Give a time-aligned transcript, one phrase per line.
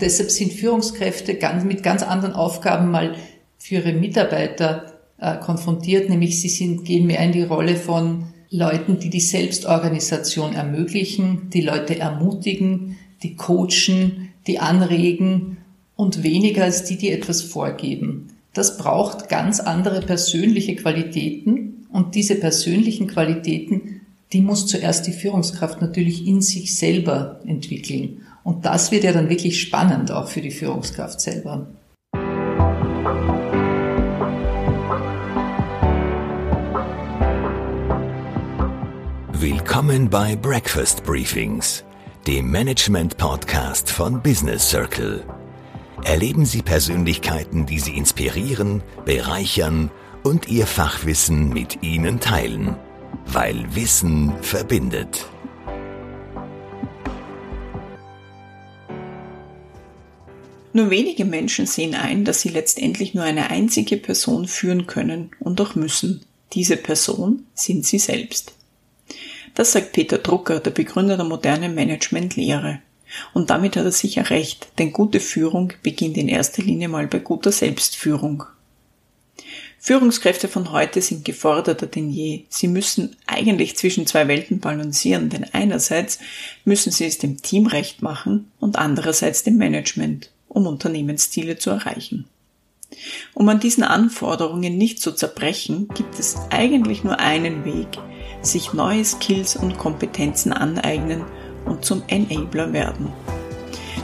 [0.00, 3.16] Und deshalb sind Führungskräfte ganz, mit ganz anderen Aufgaben mal
[3.58, 8.98] für ihre Mitarbeiter äh, konfrontiert, nämlich sie sind, gehen mehr in die Rolle von Leuten,
[8.98, 15.58] die die Selbstorganisation ermöglichen, die Leute ermutigen, die coachen, die anregen
[15.96, 18.28] und weniger als die, die etwas vorgeben.
[18.54, 24.00] Das braucht ganz andere persönliche Qualitäten und diese persönlichen Qualitäten,
[24.32, 28.22] die muss zuerst die Führungskraft natürlich in sich selber entwickeln.
[28.42, 31.66] Und das wird ja dann wirklich spannend auch für die Führungskraft selber.
[39.32, 41.84] Willkommen bei Breakfast Briefings,
[42.26, 45.24] dem Management-Podcast von Business Circle.
[46.04, 49.90] Erleben Sie Persönlichkeiten, die Sie inspirieren, bereichern
[50.22, 52.76] und Ihr Fachwissen mit Ihnen teilen,
[53.26, 55.26] weil Wissen verbindet.
[60.72, 65.60] Nur wenige Menschen sehen ein, dass sie letztendlich nur eine einzige Person führen können und
[65.60, 66.24] auch müssen.
[66.52, 68.54] Diese Person sind sie selbst.
[69.54, 72.80] Das sagt Peter Drucker, der Begründer der modernen Management-Lehre.
[73.34, 77.18] Und damit hat er sicher recht, denn gute Führung beginnt in erster Linie mal bei
[77.18, 78.44] guter Selbstführung.
[79.82, 82.44] Führungskräfte von heute sind geforderter denn je.
[82.50, 86.18] Sie müssen eigentlich zwischen zwei Welten balancieren, denn einerseits
[86.64, 92.26] müssen sie es dem Team recht machen und andererseits dem Management, um Unternehmensziele zu erreichen.
[93.34, 97.86] Um an diesen Anforderungen nicht zu zerbrechen, gibt es eigentlich nur einen Weg,
[98.42, 101.24] sich neue Skills und Kompetenzen aneignen
[101.64, 103.12] und zum Enabler werden.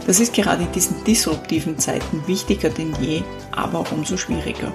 [0.06, 4.72] Das ist gerade in diesen disruptiven Zeiten wichtiger denn je, aber umso schwieriger.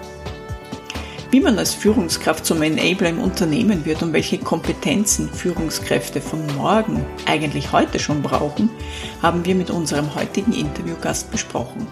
[1.31, 7.05] Wie man als Führungskraft zum Enabler im Unternehmen wird und welche Kompetenzen Führungskräfte von morgen
[7.25, 8.69] eigentlich heute schon brauchen,
[9.21, 11.87] haben wir mit unserem heutigen Interviewgast besprochen.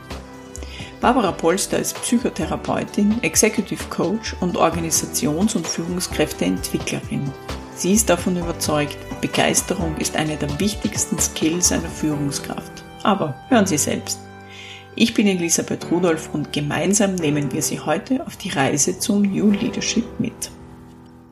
[1.00, 7.32] Barbara Polster ist Psychotherapeutin, Executive Coach und Organisations- und Führungskräfteentwicklerin.
[7.78, 12.84] Sie ist davon überzeugt, Begeisterung ist eine der wichtigsten Skills einer Führungskraft.
[13.04, 14.20] Aber hören Sie selbst.
[14.96, 19.52] Ich bin Elisabeth Rudolph und gemeinsam nehmen wir Sie heute auf die Reise zum New
[19.52, 20.52] Leadership mit.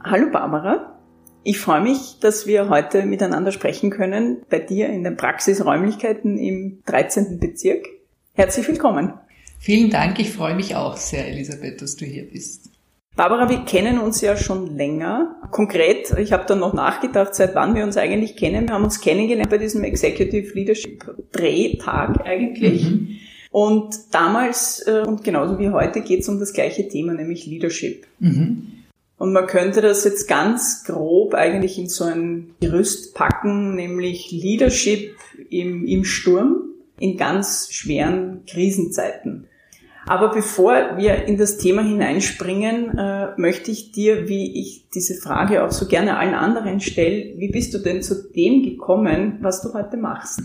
[0.04, 1.00] Hallo Barbara,
[1.44, 6.84] ich freue mich, dass wir heute miteinander sprechen können bei dir in den Praxisräumlichkeiten im
[6.86, 7.40] 13.
[7.40, 7.86] Bezirk.
[8.34, 9.14] Herzlich willkommen.
[9.60, 12.70] Vielen Dank, ich freue mich auch sehr, Elisabeth, dass du hier bist.
[13.16, 15.36] Barbara, wir kennen uns ja schon länger.
[15.50, 18.68] Konkret, ich habe dann noch nachgedacht, seit wann wir uns eigentlich kennen.
[18.68, 22.84] Wir haben uns kennengelernt bei diesem Executive Leadership Drehtag eigentlich.
[22.84, 23.18] Mhm.
[23.58, 28.06] Und damals äh, und genauso wie heute geht es um das gleiche Thema, nämlich Leadership.
[28.20, 28.68] Mhm.
[29.18, 35.16] Und man könnte das jetzt ganz grob eigentlich in so ein Gerüst packen, nämlich Leadership
[35.50, 36.66] im, im Sturm
[37.00, 39.48] in ganz schweren Krisenzeiten.
[40.06, 45.66] Aber bevor wir in das Thema hineinspringen, äh, möchte ich dir, wie ich diese Frage
[45.66, 49.74] auch so gerne allen anderen stelle, wie bist du denn zu dem gekommen, was du
[49.74, 50.44] heute machst?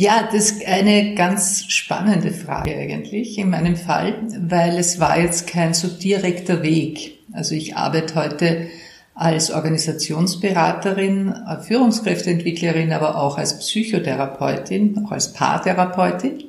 [0.00, 4.14] Ja, das ist eine ganz spannende Frage eigentlich in meinem Fall,
[4.48, 7.18] weil es war jetzt kein so direkter Weg.
[7.34, 8.70] Also ich arbeite heute
[9.14, 11.34] als Organisationsberaterin,
[11.68, 16.44] Führungskräfteentwicklerin, aber auch als Psychotherapeutin, auch als Paartherapeutin.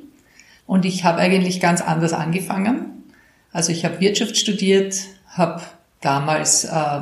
[0.66, 3.02] Und ich habe eigentlich ganz anders angefangen.
[3.52, 4.96] Also ich habe Wirtschaft studiert,
[5.28, 5.60] habe
[6.00, 7.00] damals äh,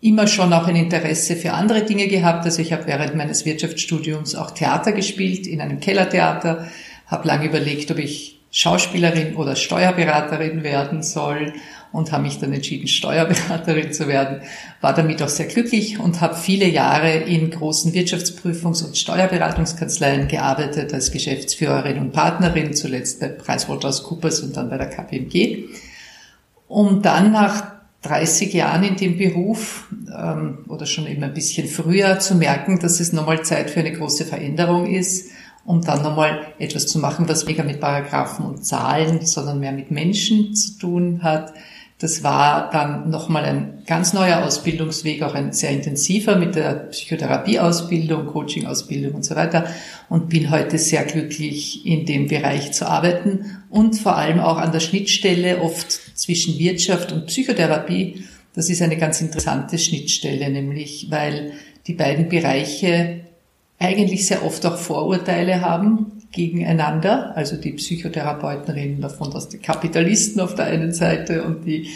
[0.00, 2.44] immer schon auch ein Interesse für andere Dinge gehabt.
[2.44, 6.68] Also ich habe während meines Wirtschaftsstudiums auch Theater gespielt, in einem Kellertheater,
[7.06, 11.52] habe lange überlegt, ob ich Schauspielerin oder Steuerberaterin werden soll
[11.92, 14.40] und habe mich dann entschieden, Steuerberaterin zu werden.
[14.80, 20.94] War damit auch sehr glücklich und habe viele Jahre in großen Wirtschaftsprüfungs- und Steuerberatungskanzleien gearbeitet
[20.94, 25.64] als Geschäftsführerin und Partnerin, zuletzt bei PricewaterhouseCoopers und dann bei der KPMG.
[26.66, 32.18] Um dann nach 30 Jahren in dem Beruf ähm, oder schon eben ein bisschen früher
[32.18, 35.30] zu merken, dass es nochmal Zeit für eine große Veränderung ist,
[35.64, 39.90] um dann nochmal etwas zu machen, was weniger mit Paragraphen und Zahlen, sondern mehr mit
[39.90, 41.52] Menschen zu tun hat,
[42.00, 48.26] das war dann nochmal ein ganz neuer Ausbildungsweg, auch ein sehr intensiver mit der Psychotherapieausbildung,
[48.26, 49.66] Coachingausbildung und so weiter
[50.08, 54.72] und bin heute sehr glücklich, in dem Bereich zu arbeiten und vor allem auch an
[54.72, 58.24] der Schnittstelle oft zwischen Wirtschaft und Psychotherapie.
[58.54, 61.52] Das ist eine ganz interessante Schnittstelle, nämlich weil
[61.86, 63.20] die beiden Bereiche
[63.80, 67.36] eigentlich sehr oft auch Vorurteile haben gegeneinander.
[67.36, 71.88] Also die Psychotherapeuten reden davon, dass die Kapitalisten auf der einen Seite und die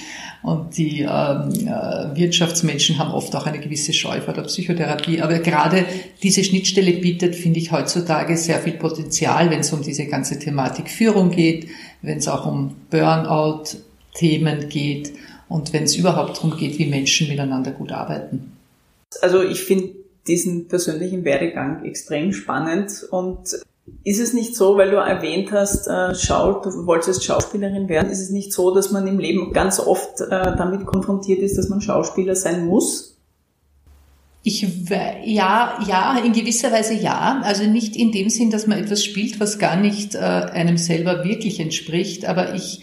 [0.42, 5.22] und die ähm, äh, Wirtschaftsmenschen haben oft auch eine gewisse Scheu vor der Psychotherapie.
[5.22, 5.86] Aber gerade
[6.22, 10.90] diese Schnittstelle bietet, finde ich, heutzutage sehr viel Potenzial, wenn es um diese ganze Thematik
[10.90, 11.68] Führung geht,
[12.02, 15.12] wenn es auch um Burnout-Themen geht
[15.48, 18.52] und wenn es überhaupt darum geht, wie Menschen miteinander gut arbeiten.
[19.22, 23.56] Also ich finde diesen persönlichen Werdegang extrem spannend und
[24.02, 28.20] ist es nicht so, weil du erwähnt hast, äh, Schau, du wolltest Schauspielerin werden, ist
[28.20, 31.80] es nicht so, dass man im Leben ganz oft äh, damit konfrontiert ist, dass man
[31.80, 33.14] Schauspieler sein muss?
[34.46, 34.66] Ich,
[35.24, 37.40] ja, ja, in gewisser Weise ja.
[37.44, 41.24] Also nicht in dem Sinn, dass man etwas spielt, was gar nicht äh, einem selber
[41.24, 42.26] wirklich entspricht.
[42.26, 42.82] Aber ich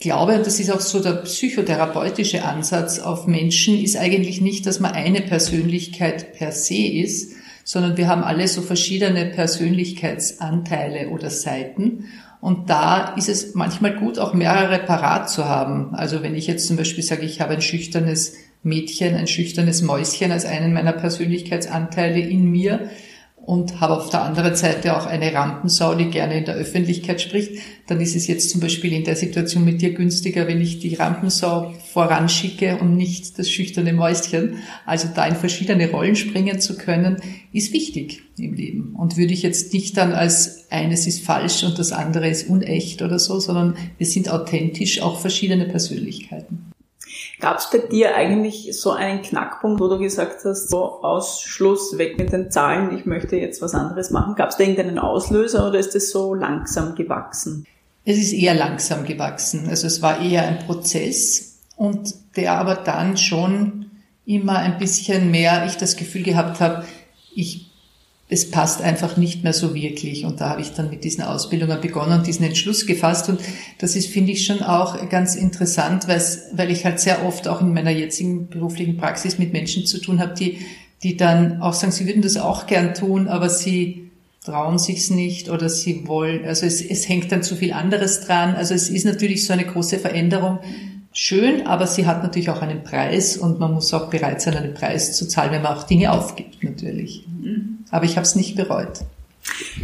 [0.00, 4.80] glaube, und das ist auch so der psychotherapeutische Ansatz auf Menschen, ist eigentlich nicht, dass
[4.80, 12.06] man eine Persönlichkeit per se ist, sondern wir haben alle so verschiedene Persönlichkeitsanteile oder Seiten.
[12.40, 15.94] Und da ist es manchmal gut, auch mehrere parat zu haben.
[15.94, 18.32] Also wenn ich jetzt zum Beispiel sage, ich habe ein schüchternes
[18.62, 22.90] Mädchen, ein schüchternes Mäuschen als einen meiner Persönlichkeitsanteile in mir,
[23.46, 27.52] und habe auf der anderen Seite auch eine Rampensau, die gerne in der Öffentlichkeit spricht,
[27.86, 30.94] dann ist es jetzt zum Beispiel in der Situation mit dir günstiger, wenn ich die
[30.94, 34.56] Rampensau voranschicke und nicht das schüchterne Mäuschen.
[34.86, 37.16] Also da in verschiedene Rollen springen zu können,
[37.52, 38.94] ist wichtig im Leben.
[38.96, 43.02] Und würde ich jetzt nicht dann als eines ist falsch und das andere ist unecht
[43.02, 46.70] oder so, sondern wir sind authentisch auch verschiedene Persönlichkeiten.
[47.40, 52.18] Gab es bei dir eigentlich so einen Knackpunkt, wo du gesagt hast, so Ausschluss, weg
[52.18, 54.34] mit den Zahlen, ich möchte jetzt was anderes machen?
[54.34, 57.66] Gab es da irgendeinen Auslöser oder ist es so langsam gewachsen?
[58.04, 59.68] Es ist eher langsam gewachsen.
[59.68, 63.90] Also es war eher ein Prozess und der aber dann schon
[64.26, 66.84] immer ein bisschen mehr ich das Gefühl gehabt habe,
[67.34, 67.69] ich
[68.30, 70.24] es passt einfach nicht mehr so wirklich.
[70.24, 73.28] Und da habe ich dann mit diesen Ausbildungen begonnen und diesen Entschluss gefasst.
[73.28, 73.40] Und
[73.78, 77.74] das ist, finde ich, schon auch ganz interessant, weil ich halt sehr oft auch in
[77.74, 80.58] meiner jetzigen beruflichen Praxis mit Menschen zu tun habe, die,
[81.02, 84.10] die dann auch sagen, sie würden das auch gern tun, aber sie
[84.44, 88.54] trauen sich's nicht oder sie wollen, also es, es hängt dann zu viel anderes dran.
[88.54, 90.60] Also es ist natürlich so eine große Veränderung,
[91.12, 94.74] schön, aber sie hat natürlich auch einen Preis und man muss auch bereit sein, einen
[94.74, 97.26] Preis zu zahlen, wenn man auch Dinge aufgibt, natürlich.
[97.26, 97.84] Mhm.
[97.90, 99.00] Aber ich habe es nicht bereut.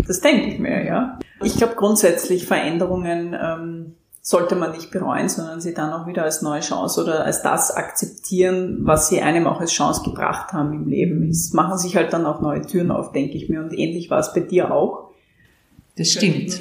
[0.07, 1.19] Das denke ich mir, ja.
[1.43, 6.43] Ich glaube grundsätzlich Veränderungen ähm, sollte man nicht bereuen, sondern sie dann auch wieder als
[6.43, 10.89] neue Chance oder als das akzeptieren, was sie einem auch als Chance gebracht haben im
[10.89, 11.29] Leben.
[11.31, 13.61] Es machen sich halt dann auch neue Türen auf, denke ich mir.
[13.61, 15.06] Und ähnlich war es bei dir auch.
[15.97, 16.61] Das stimmt.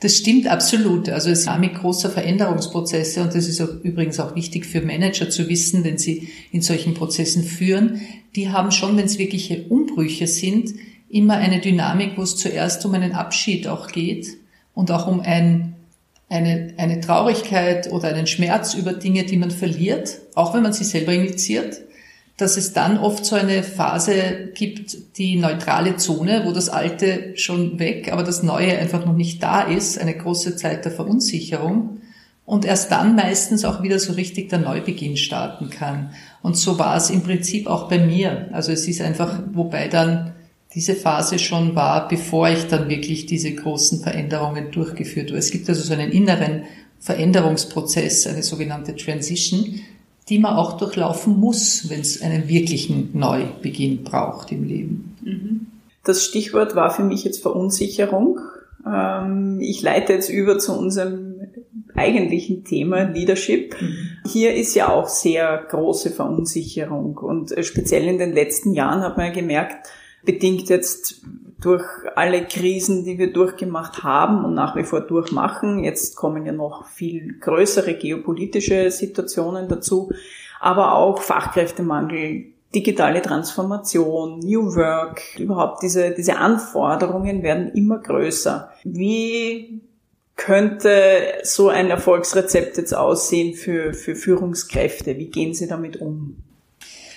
[0.00, 1.08] Das stimmt absolut.
[1.08, 5.30] Also es ist mit großer Veränderungsprozesse und das ist auch übrigens auch wichtig für Manager
[5.30, 8.00] zu wissen, wenn sie in solchen Prozessen führen.
[8.34, 10.74] Die haben schon, wenn es wirkliche Umbrüche sind,
[11.08, 14.26] immer eine Dynamik, wo es zuerst um einen Abschied auch geht
[14.74, 15.76] und auch um ein,
[16.28, 20.84] eine, eine Traurigkeit oder einen Schmerz über Dinge, die man verliert, auch wenn man sie
[20.84, 21.82] selber initiiert
[22.38, 27.80] dass es dann oft so eine Phase gibt, die neutrale Zone, wo das Alte schon
[27.80, 31.98] weg, aber das Neue einfach noch nicht da ist, eine große Zeit der Verunsicherung
[32.46, 36.12] und erst dann meistens auch wieder so richtig der Neubeginn starten kann.
[36.40, 38.48] Und so war es im Prinzip auch bei mir.
[38.52, 40.32] Also es ist einfach, wobei dann
[40.74, 45.38] diese Phase schon war, bevor ich dann wirklich diese großen Veränderungen durchgeführt habe.
[45.38, 46.62] Es gibt also so einen inneren
[47.00, 49.80] Veränderungsprozess, eine sogenannte Transition,
[50.28, 55.16] die man auch durchlaufen muss, wenn es einen wirklichen Neubeginn braucht im Leben.
[55.22, 55.66] Mhm.
[56.04, 58.40] Das Stichwort war für mich jetzt Verunsicherung.
[58.86, 61.40] Ähm, ich leite jetzt über zu unserem
[61.94, 63.74] eigentlichen Thema Leadership.
[63.80, 63.96] Mhm.
[64.26, 69.16] Hier ist ja auch sehr große Verunsicherung und äh, speziell in den letzten Jahren hat
[69.16, 69.88] man ja gemerkt,
[70.24, 71.22] bedingt jetzt
[71.60, 71.84] durch
[72.14, 75.82] alle Krisen, die wir durchgemacht haben und nach wie vor durchmachen.
[75.82, 80.10] Jetzt kommen ja noch viel größere geopolitische Situationen dazu,
[80.60, 88.70] aber auch Fachkräftemangel, digitale Transformation, New Work, überhaupt diese, diese Anforderungen werden immer größer.
[88.84, 89.80] Wie
[90.36, 95.16] könnte so ein Erfolgsrezept jetzt aussehen für, für Führungskräfte?
[95.18, 96.36] Wie gehen Sie damit um?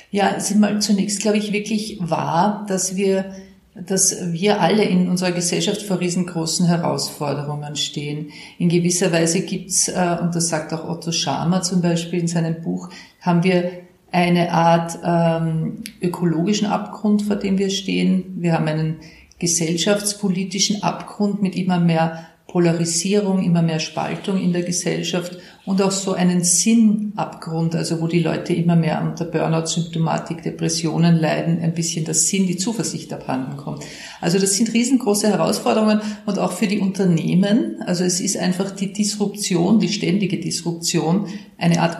[0.09, 3.33] Ja, es ist mal zunächst, glaube ich, wirklich wahr, dass wir
[3.73, 8.31] dass wir alle in unserer Gesellschaft vor riesengroßen Herausforderungen stehen.
[8.57, 12.61] In gewisser Weise gibt's, äh, und das sagt auch Otto Schama zum Beispiel in seinem
[12.61, 12.89] Buch,
[13.21, 13.71] haben wir
[14.11, 18.35] eine Art ähm, ökologischen Abgrund, vor dem wir stehen.
[18.37, 18.97] Wir haben einen
[19.39, 26.13] gesellschaftspolitischen Abgrund mit immer mehr Polarisierung, immer mehr Spaltung in der Gesellschaft und auch so
[26.13, 32.15] einen Sinnabgrund, also wo die Leute immer mehr unter Burnout-Symptomatik, Depressionen leiden, ein bisschen der
[32.15, 33.83] Sinn, die Zuversicht abhanden kommt.
[34.21, 37.81] Also das sind riesengroße Herausforderungen und auch für die Unternehmen.
[37.85, 41.27] Also es ist einfach die Disruption, die ständige Disruption,
[41.57, 41.99] eine Art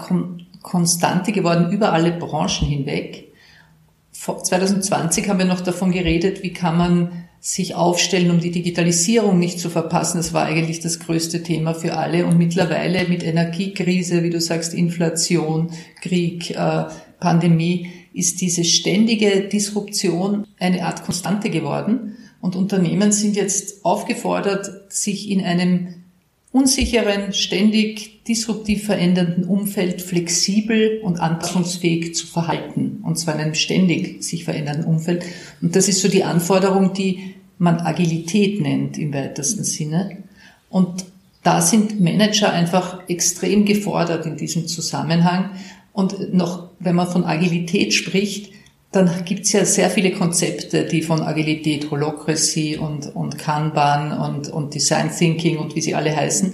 [0.64, 3.32] Konstante geworden über alle Branchen hinweg.
[4.12, 9.60] 2020 haben wir noch davon geredet, wie kann man sich aufstellen, um die Digitalisierung nicht
[9.60, 10.18] zu verpassen.
[10.18, 12.28] Das war eigentlich das größte Thema für alle.
[12.28, 15.72] Und mittlerweile mit Energiekrise, wie du sagst, Inflation,
[16.02, 16.86] Krieg, äh,
[17.20, 22.16] Pandemie, ist diese ständige Disruption eine Art Konstante geworden.
[22.42, 25.96] Und Unternehmen sind jetzt aufgefordert, sich in einem
[26.52, 33.00] unsicheren, ständig disruptiv verändernden Umfeld flexibel und anpassungsfähig zu verhalten.
[33.04, 35.24] Und zwar in einem ständig sich verändernden Umfeld.
[35.62, 40.18] Und das ist so die Anforderung, die man Agilität nennt im weitesten Sinne.
[40.70, 41.06] Und
[41.44, 45.52] da sind Manager einfach extrem gefordert in diesem Zusammenhang.
[45.92, 48.52] Und noch, wenn man von Agilität spricht,
[48.92, 54.74] dann gibt's ja sehr viele Konzepte, die von Agilität, Holocracy und, und Kanban und, und
[54.74, 56.54] Design Thinking und wie sie alle heißen,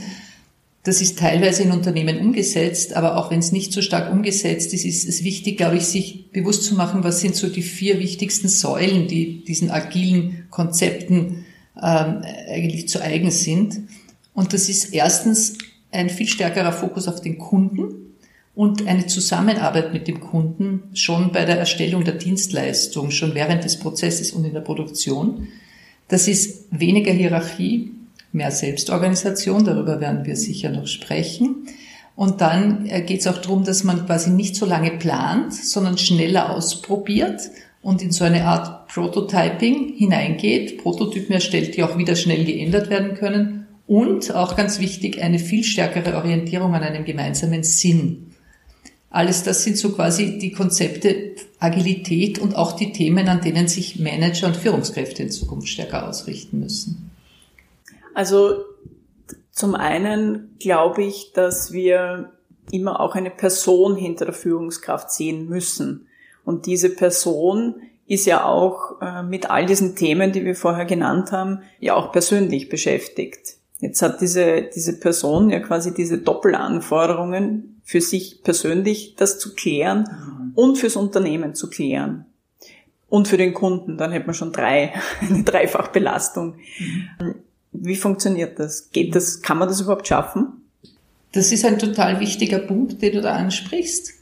[0.88, 4.86] das ist teilweise in Unternehmen umgesetzt, aber auch wenn es nicht so stark umgesetzt ist,
[4.86, 8.48] ist es wichtig, glaube ich, sich bewusst zu machen, was sind so die vier wichtigsten
[8.48, 11.44] Säulen, die diesen agilen Konzepten
[11.76, 13.82] ähm, eigentlich zu eigen sind.
[14.34, 15.58] Und das ist erstens
[15.92, 18.14] ein viel stärkerer Fokus auf den Kunden
[18.56, 23.78] und eine Zusammenarbeit mit dem Kunden schon bei der Erstellung der Dienstleistung, schon während des
[23.78, 25.50] Prozesses und in der Produktion.
[26.08, 27.92] Das ist weniger Hierarchie,
[28.38, 31.68] mehr Selbstorganisation, darüber werden wir sicher noch sprechen.
[32.16, 35.98] Und dann äh, geht es auch darum, dass man quasi nicht so lange plant, sondern
[35.98, 37.42] schneller ausprobiert
[37.82, 43.14] und in so eine Art Prototyping hineingeht, Prototypen erstellt, die auch wieder schnell geändert werden
[43.14, 48.34] können und auch ganz wichtig, eine viel stärkere Orientierung an einem gemeinsamen Sinn.
[49.10, 54.00] Alles das sind so quasi die Konzepte Agilität und auch die Themen, an denen sich
[54.00, 57.12] Manager und Führungskräfte in Zukunft stärker ausrichten müssen.
[58.18, 58.64] Also
[59.52, 62.32] zum einen glaube ich, dass wir
[62.72, 66.08] immer auch eine Person hinter der Führungskraft sehen müssen.
[66.44, 67.76] Und diese Person
[68.08, 72.12] ist ja auch äh, mit all diesen Themen, die wir vorher genannt haben, ja auch
[72.12, 73.58] persönlich beschäftigt.
[73.82, 80.08] Jetzt hat diese, diese Person ja quasi diese Doppelanforderungen, für sich persönlich das zu klären
[80.10, 80.52] mhm.
[80.56, 82.26] und fürs Unternehmen zu klären.
[83.10, 86.56] Und für den Kunden, dann hätte man schon drei, eine Dreifachbelastung.
[87.20, 87.36] Mhm.
[87.72, 88.90] Wie funktioniert das?
[88.92, 90.62] Geht das, kann man das überhaupt schaffen?
[91.32, 94.14] Das ist ein total wichtiger Punkt, den du da ansprichst.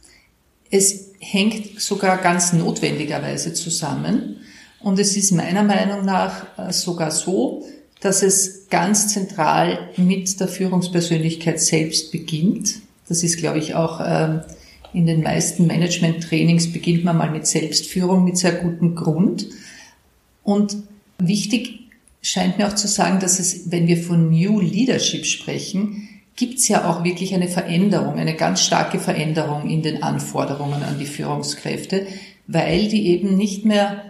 [0.71, 4.37] Es hängt sogar ganz notwendigerweise zusammen.
[4.79, 7.65] Und es ist meiner Meinung nach äh, sogar so,
[8.01, 12.81] dass es ganz zentral mit der Führungspersönlichkeit selbst beginnt.
[13.07, 14.41] Das ist, glaube ich, auch ähm,
[14.93, 19.47] in den meisten Management-Trainings beginnt man mal mit Selbstführung mit sehr gutem Grund.
[20.43, 20.77] Und
[21.17, 21.84] wichtig
[22.25, 26.67] scheint mir auch zu sagen, dass es, wenn wir von New Leadership sprechen, gibt es
[26.67, 32.07] ja auch wirklich eine Veränderung, eine ganz starke Veränderung in den Anforderungen an die Führungskräfte,
[32.47, 34.01] weil die eben nicht mehr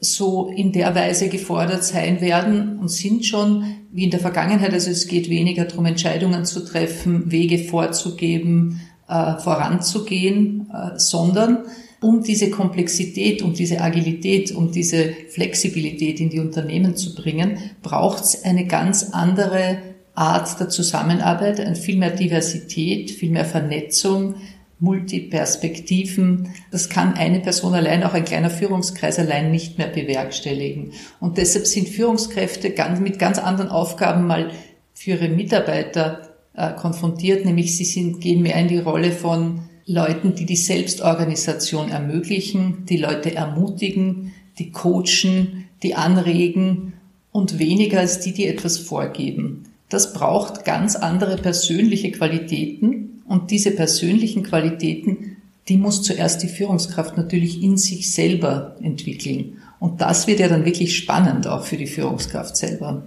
[0.00, 4.72] so in der Weise gefordert sein werden und sind schon wie in der Vergangenheit.
[4.72, 11.64] Also es geht weniger darum, Entscheidungen zu treffen, Wege vorzugeben, äh, voranzugehen, äh, sondern
[12.00, 18.22] um diese Komplexität, um diese Agilität, um diese Flexibilität in die Unternehmen zu bringen, braucht
[18.22, 19.78] es eine ganz andere
[20.14, 24.36] Art der Zusammenarbeit, ein viel mehr Diversität, viel mehr Vernetzung,
[24.80, 26.50] Multiperspektiven.
[26.70, 30.92] Das kann eine Person allein, auch ein kleiner Führungskreis allein nicht mehr bewerkstelligen.
[31.20, 34.50] Und deshalb sind Führungskräfte ganz, mit ganz anderen Aufgaben mal
[34.94, 40.34] für ihre Mitarbeiter äh, konfrontiert, nämlich sie sind, gehen mehr in die Rolle von Leuten,
[40.34, 46.92] die die Selbstorganisation ermöglichen, die Leute ermutigen, die coachen, die anregen
[47.32, 49.64] und weniger als die, die etwas vorgeben.
[49.88, 55.36] Das braucht ganz andere persönliche Qualitäten, und diese persönlichen Qualitäten,
[55.68, 59.58] die muss zuerst die Führungskraft natürlich in sich selber entwickeln.
[59.78, 63.02] Und das wird ja dann wirklich spannend auch für die Führungskraft selber.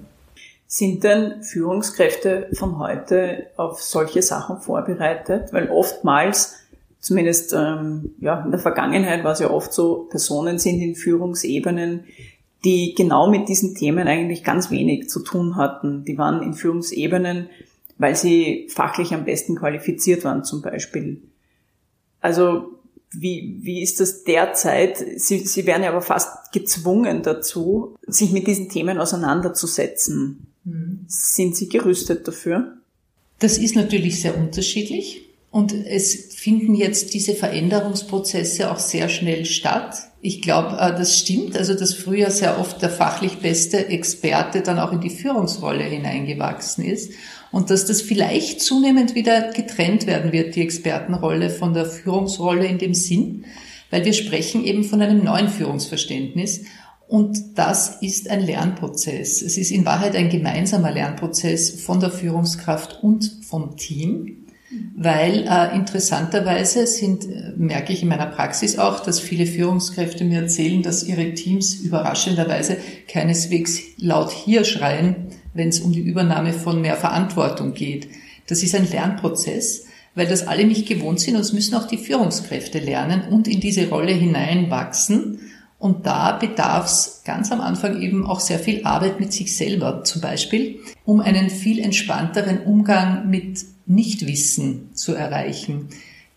[0.67, 5.51] Sind denn Führungskräfte von heute auf solche Sachen vorbereitet?
[5.51, 6.53] Weil oftmals,
[7.01, 12.05] zumindest ähm, ja, in der Vergangenheit war es ja oft so, Personen sind in Führungsebenen,
[12.63, 16.05] die genau mit diesen Themen eigentlich ganz wenig zu tun hatten.
[16.05, 17.49] Die waren in Führungsebenen,
[17.97, 21.21] weil sie fachlich am besten qualifiziert waren zum Beispiel.
[22.21, 22.79] Also
[23.11, 24.97] wie, wie ist das derzeit?
[25.17, 30.47] Sie, sie werden ja aber fast gezwungen dazu, sich mit diesen Themen auseinanderzusetzen.
[30.63, 31.05] Mhm.
[31.07, 32.77] Sind Sie gerüstet dafür?
[33.39, 35.27] Das ist natürlich sehr unterschiedlich.
[35.51, 39.97] Und es finden jetzt diese Veränderungsprozesse auch sehr schnell statt.
[40.21, 41.57] Ich glaube, äh, das stimmt.
[41.57, 46.85] Also, dass früher sehr oft der fachlich beste Experte dann auch in die Führungsrolle hineingewachsen
[46.85, 47.11] ist.
[47.51, 52.77] Und dass das vielleicht zunehmend wieder getrennt werden wird, die Expertenrolle von der Führungsrolle in
[52.77, 53.43] dem Sinn,
[53.89, 56.61] weil wir sprechen eben von einem neuen Führungsverständnis.
[57.09, 59.41] Und das ist ein Lernprozess.
[59.41, 64.40] Es ist in Wahrheit ein gemeinsamer Lernprozess von der Führungskraft und vom Team
[64.95, 70.41] weil äh, interessanterweise sind, äh, merke ich in meiner Praxis auch, dass viele Führungskräfte mir
[70.41, 76.81] erzählen, dass ihre Teams überraschenderweise keineswegs laut hier schreien, wenn es um die Übernahme von
[76.81, 78.07] mehr Verantwortung geht.
[78.47, 79.85] Das ist ein Lernprozess,
[80.15, 83.59] weil das alle nicht gewohnt sind und es müssen auch die Führungskräfte lernen und in
[83.59, 85.39] diese Rolle hineinwachsen.
[85.81, 90.03] Und da bedarf es ganz am Anfang eben auch sehr viel Arbeit mit sich selber
[90.03, 95.87] zum Beispiel, um einen viel entspannteren Umgang mit Nichtwissen zu erreichen.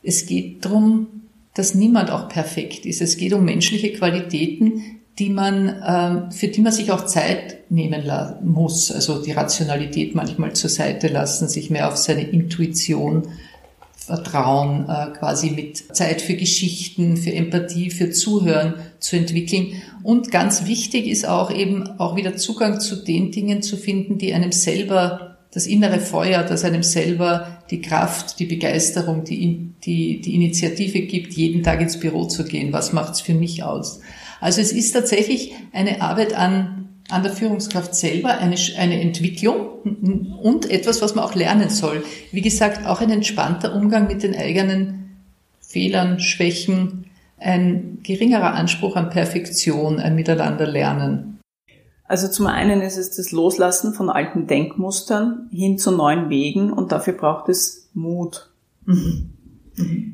[0.02, 1.08] Es geht darum,
[1.52, 3.02] dass niemand auch perfekt ist.
[3.02, 4.82] Es geht um menschliche Qualitäten,
[5.18, 8.02] die man, äh, für die man sich auch Zeit nehmen
[8.42, 8.90] muss.
[8.90, 13.28] Also die Rationalität manchmal zur Seite lassen, sich mehr auf seine Intuition
[14.06, 19.82] vertrauen, äh, quasi mit Zeit für Geschichten, für Empathie, für Zuhören zu entwickeln.
[20.02, 24.34] Und ganz wichtig ist auch eben auch wieder Zugang zu den Dingen zu finden, die
[24.34, 30.34] einem selber das innere Feuer, das einem selber die Kraft, die Begeisterung, die, die, die
[30.34, 32.73] Initiative gibt, jeden Tag ins Büro zu gehen.
[32.73, 34.00] Was macht's für mich aus?
[34.40, 40.70] Also es ist tatsächlich eine Arbeit an, an der Führungskraft selber, eine, eine Entwicklung und
[40.70, 42.02] etwas, was man auch lernen soll.
[42.32, 45.16] Wie gesagt, auch ein entspannter Umgang mit den eigenen
[45.61, 47.06] Fehlern, Schwächen,
[47.38, 51.40] ein geringerer Anspruch an Perfektion, ein Miteinander lernen.
[52.06, 56.92] Also zum einen ist es das Loslassen von alten Denkmustern hin zu neuen Wegen und
[56.92, 58.50] dafür braucht es Mut.
[58.84, 59.30] Mhm.
[59.76, 60.13] Mhm.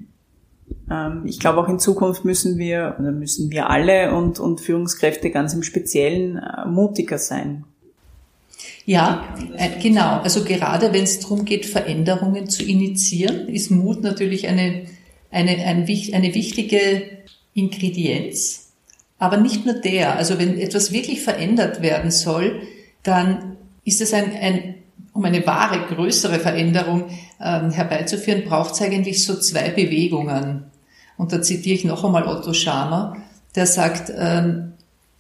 [0.91, 5.31] Ähm, ich glaube auch in Zukunft müssen wir, oder müssen wir alle und, und Führungskräfte
[5.31, 7.65] ganz im Speziellen äh, mutiger sein.
[8.85, 9.25] Ja,
[9.57, 10.21] äh, genau.
[10.21, 14.87] Also gerade wenn es darum geht, Veränderungen zu initiieren, ist Mut natürlich eine,
[15.31, 17.03] eine, ein, eine wichtige
[17.55, 18.73] Ingredienz.
[19.19, 20.17] Aber nicht nur der.
[20.17, 22.63] Also wenn etwas wirklich verändert werden soll,
[23.03, 24.75] dann ist es ein, ein
[25.13, 30.70] um eine wahre, größere Veränderung ähm, herbeizuführen, braucht es eigentlich so zwei Bewegungen.
[31.21, 33.15] Und da zitiere ich noch einmal Otto Scharmer,
[33.55, 34.73] der sagt, ähm,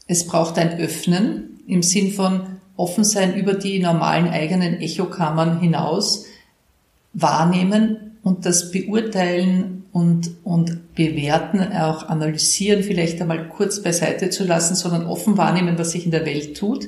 [0.07, 2.41] es braucht ein Öffnen im Sinn von
[2.75, 6.25] offen sein über die normalen eigenen Echokammern hinaus,
[7.13, 14.77] wahrnehmen und das Beurteilen und, und bewerten, auch analysieren, vielleicht einmal kurz beiseite zu lassen,
[14.77, 16.87] sondern offen wahrnehmen, was sich in der Welt tut.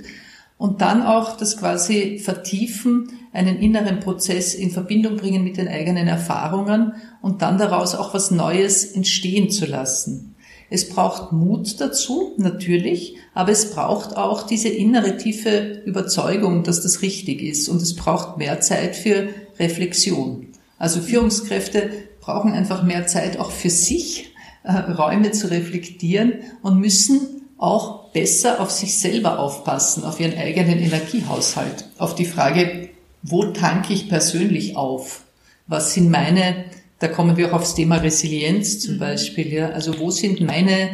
[0.63, 6.07] Und dann auch das quasi vertiefen, einen inneren Prozess in Verbindung bringen mit den eigenen
[6.07, 10.37] Erfahrungen und dann daraus auch was Neues entstehen zu lassen.
[10.71, 17.03] Es braucht Mut dazu, natürlich, aber es braucht auch diese innere tiefe Überzeugung, dass das
[17.03, 20.47] richtig ist und es braucht mehr Zeit für Reflexion.
[20.79, 27.49] Also Führungskräfte brauchen einfach mehr Zeit auch für sich, äh, Räume zu reflektieren und müssen
[27.59, 32.91] auch besser auf sich selber aufpassen, auf ihren eigenen Energiehaushalt, auf die Frage,
[33.23, 35.23] wo tanke ich persönlich auf?
[35.67, 36.65] Was sind meine,
[36.99, 40.91] da kommen wir auch aufs Thema Resilienz zum Beispiel, ja, also wo sind meine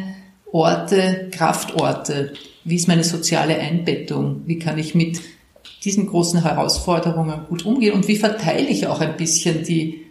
[0.51, 2.33] Orte, Kraftorte?
[2.63, 4.43] Wie ist meine soziale Einbettung?
[4.45, 5.21] Wie kann ich mit
[5.83, 7.93] diesen großen Herausforderungen gut umgehen?
[7.93, 10.05] Und wie verteile ich auch ein bisschen die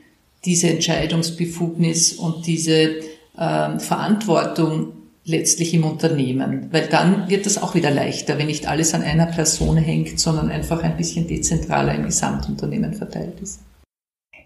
[0.45, 3.01] diese Entscheidungsbefugnis und diese
[3.37, 4.93] äh, Verantwortung
[5.29, 9.27] letztlich im Unternehmen, weil dann wird das auch wieder leichter, wenn nicht alles an einer
[9.27, 13.61] Person hängt, sondern einfach ein bisschen dezentraler im Gesamtunternehmen verteilt ist.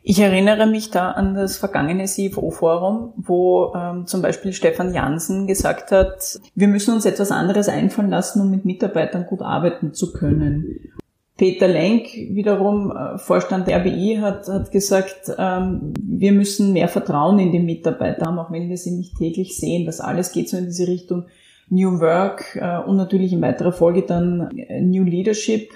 [0.05, 5.93] Ich erinnere mich da an das vergangene CFO-Forum, wo ähm, zum Beispiel Stefan Jansen gesagt
[5.93, 10.93] hat, wir müssen uns etwas anderes einfallen lassen, um mit Mitarbeitern gut arbeiten zu können.
[11.37, 17.39] Peter Lenk, wiederum äh, Vorstand der RBI, hat, hat gesagt, ähm, wir müssen mehr Vertrauen
[17.39, 19.87] in die Mitarbeiter haben, auch wenn wir sie nicht täglich sehen.
[19.87, 21.25] Das alles geht so in diese Richtung
[21.69, 25.71] New Work äh, und natürlich in weiterer Folge dann äh, New Leadership.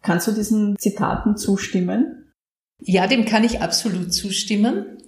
[0.00, 2.32] Kannst du diesen Zitaten zustimmen?
[2.80, 4.98] Ja, dem kann ich absolut zustimmen.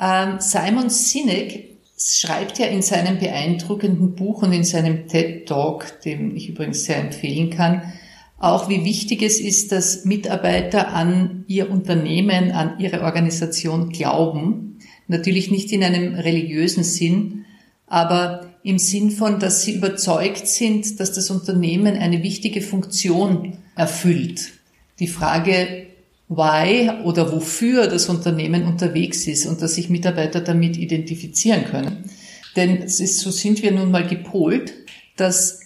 [0.00, 6.34] Ähm, Simon Sinek schreibt ja in seinem beeindruckenden Buch und in seinem TED Talk, dem
[6.34, 7.92] ich übrigens sehr empfehlen kann,
[8.42, 14.78] auch wie wichtig es ist, dass Mitarbeiter an ihr Unternehmen, an ihre Organisation glauben.
[15.06, 17.44] Natürlich nicht in einem religiösen Sinn,
[17.86, 24.54] aber im Sinn von, dass sie überzeugt sind, dass das Unternehmen eine wichtige Funktion erfüllt.
[24.98, 25.86] die Frage,
[26.28, 32.10] why oder wofür das Unternehmen unterwegs ist und dass sich Mitarbeiter damit identifizieren können.
[32.56, 34.74] Denn es ist, so sind wir nun mal gepolt,
[35.16, 35.61] dass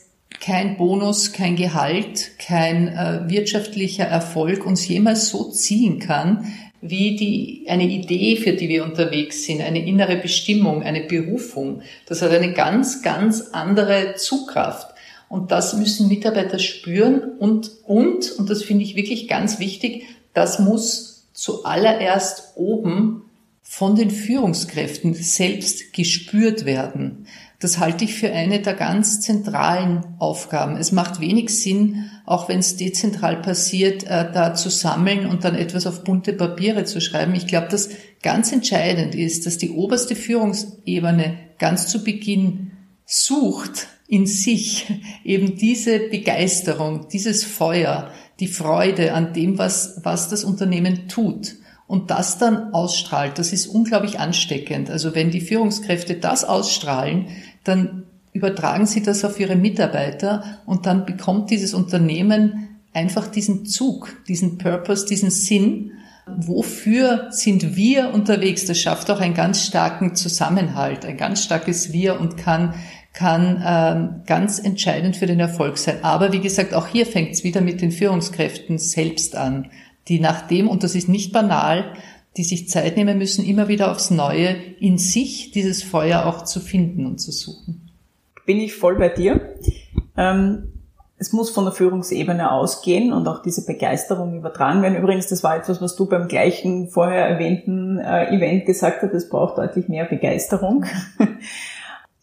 [0.46, 7.66] kein Bonus, kein Gehalt, kein äh, wirtschaftlicher Erfolg uns jemals so ziehen kann, wie die,
[7.68, 11.82] eine Idee, für die wir unterwegs sind, eine innere Bestimmung, eine Berufung.
[12.06, 14.94] Das hat eine ganz, ganz andere Zugkraft.
[15.28, 20.60] Und das müssen Mitarbeiter spüren und, und, und das finde ich wirklich ganz wichtig, das
[20.60, 23.24] muss zuallererst oben
[23.62, 27.26] von den Führungskräften selbst gespürt werden.
[27.58, 30.76] Das halte ich für eine der ganz zentralen Aufgaben.
[30.76, 35.54] Es macht wenig Sinn, auch wenn es dezentral passiert, äh, da zu sammeln und dann
[35.54, 37.34] etwas auf bunte Papiere zu schreiben.
[37.34, 37.88] Ich glaube, dass
[38.22, 42.72] ganz entscheidend ist, dass die oberste Führungsebene ganz zu Beginn
[43.06, 44.86] sucht in sich
[45.24, 52.10] eben diese Begeisterung, dieses Feuer, die Freude an dem, was, was das Unternehmen tut und
[52.10, 54.90] das dann ausstrahlt, das ist unglaublich ansteckend.
[54.90, 57.26] Also wenn die Führungskräfte das ausstrahlen,
[57.64, 64.16] dann übertragen sie das auf ihre Mitarbeiter und dann bekommt dieses Unternehmen einfach diesen Zug,
[64.26, 65.92] diesen Purpose, diesen Sinn.
[66.26, 68.64] Wofür sind wir unterwegs?
[68.64, 72.74] Das schafft auch einen ganz starken Zusammenhalt, ein ganz starkes Wir und kann
[73.16, 76.04] kann ähm, ganz entscheidend für den Erfolg sein.
[76.04, 79.70] Aber wie gesagt, auch hier fängt es wieder mit den Führungskräften selbst an
[80.08, 81.92] die nach dem, und das ist nicht banal,
[82.36, 86.60] die sich Zeit nehmen müssen, immer wieder aufs Neue in sich dieses Feuer auch zu
[86.60, 87.90] finden und zu suchen.
[88.44, 89.54] Bin ich voll bei dir.
[90.16, 90.72] Ähm,
[91.18, 94.96] es muss von der Führungsebene ausgehen und auch diese Begeisterung übertragen werden.
[94.96, 99.28] Übrigens, das war etwas, was du beim gleichen vorher erwähnten äh, Event gesagt hast, es
[99.30, 100.84] braucht deutlich mehr Begeisterung.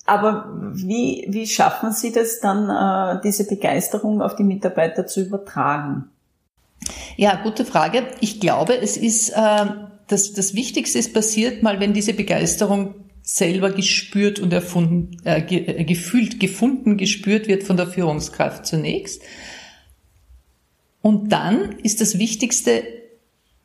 [0.05, 6.09] Aber wie, wie schaffen Sie das dann, äh, diese Begeisterung auf die Mitarbeiter zu übertragen?
[7.17, 8.07] Ja, gute Frage.
[8.21, 9.65] Ich glaube, es ist, äh,
[10.07, 15.65] das, das Wichtigste ist passiert mal, wenn diese Begeisterung selber gespürt und erfunden, äh, ge,
[15.65, 19.21] äh, gefühlt, gefunden, gespürt wird von der Führungskraft zunächst.
[21.01, 22.83] Und dann ist das Wichtigste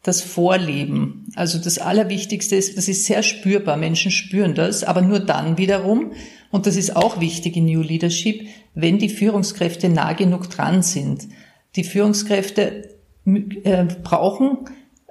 [0.03, 1.27] das Vorleben.
[1.35, 3.77] Also das Allerwichtigste ist, das ist sehr spürbar.
[3.77, 6.13] Menschen spüren das, aber nur dann wiederum,
[6.51, 11.29] und das ist auch wichtig in New Leadership, wenn die Führungskräfte nah genug dran sind.
[11.77, 12.98] Die Führungskräfte
[13.37, 14.59] äh, brauchen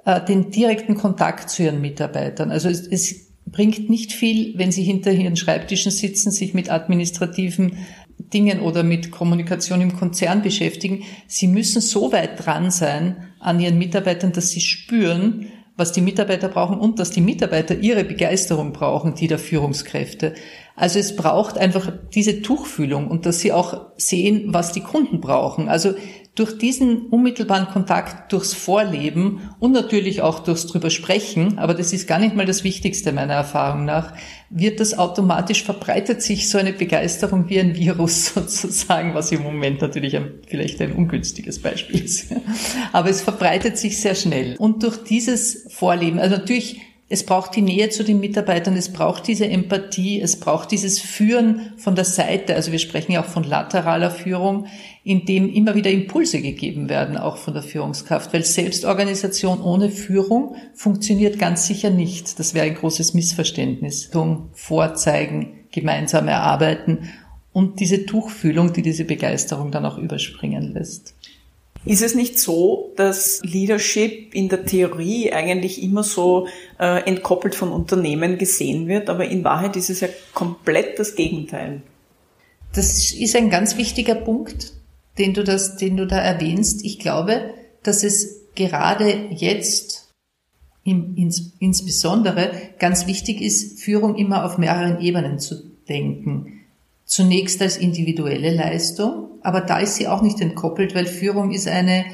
[0.04, 2.50] äh, den direkten Kontakt zu ihren Mitarbeitern.
[2.50, 7.78] Also es, es bringt nicht viel, wenn sie hinter ihren Schreibtischen sitzen, sich mit administrativen
[8.18, 11.04] Dingen oder mit Kommunikation im Konzern beschäftigen.
[11.26, 16.48] Sie müssen so weit dran sein an ihren Mitarbeitern, dass sie spüren, was die Mitarbeiter
[16.48, 20.34] brauchen und dass die Mitarbeiter ihre Begeisterung brauchen, die der Führungskräfte.
[20.74, 25.68] Also es braucht einfach diese Tuchfühlung und dass sie auch sehen, was die Kunden brauchen.
[25.68, 25.94] Also
[26.38, 32.06] durch diesen unmittelbaren Kontakt, durchs Vorleben und natürlich auch durchs drüber sprechen, aber das ist
[32.06, 34.14] gar nicht mal das Wichtigste meiner Erfahrung nach,
[34.48, 39.80] wird das automatisch, verbreitet sich so eine Begeisterung wie ein Virus sozusagen, was im Moment
[39.80, 42.28] natürlich ein, vielleicht ein ungünstiges Beispiel ist.
[42.92, 44.54] Aber es verbreitet sich sehr schnell.
[44.58, 49.26] Und durch dieses Vorleben, also natürlich es braucht die Nähe zu den Mitarbeitern, es braucht
[49.28, 52.54] diese Empathie, es braucht dieses Führen von der Seite.
[52.54, 54.66] Also wir sprechen ja auch von lateraler Führung,
[55.08, 58.34] in dem immer wieder Impulse gegeben werden, auch von der Führungskraft.
[58.34, 62.38] Weil Selbstorganisation ohne Führung funktioniert ganz sicher nicht.
[62.38, 64.10] Das wäre ein großes Missverständnis.
[64.52, 67.08] Vorzeigen, gemeinsam erarbeiten
[67.54, 71.14] und diese Tuchfühlung, die diese Begeisterung dann auch überspringen lässt.
[71.86, 77.70] Ist es nicht so, dass Leadership in der Theorie eigentlich immer so äh, entkoppelt von
[77.72, 81.80] Unternehmen gesehen wird, aber in Wahrheit ist es ja komplett das Gegenteil?
[82.74, 84.74] Das ist ein ganz wichtiger Punkt,
[85.18, 86.84] den du, das, den du da erwähnst.
[86.84, 90.08] Ich glaube, dass es gerade jetzt
[90.84, 95.56] im, ins, insbesondere ganz wichtig ist, Führung immer auf mehreren Ebenen zu
[95.88, 96.60] denken.
[97.04, 102.04] Zunächst als individuelle Leistung, aber da ist sie auch nicht entkoppelt, weil Führung ist eine,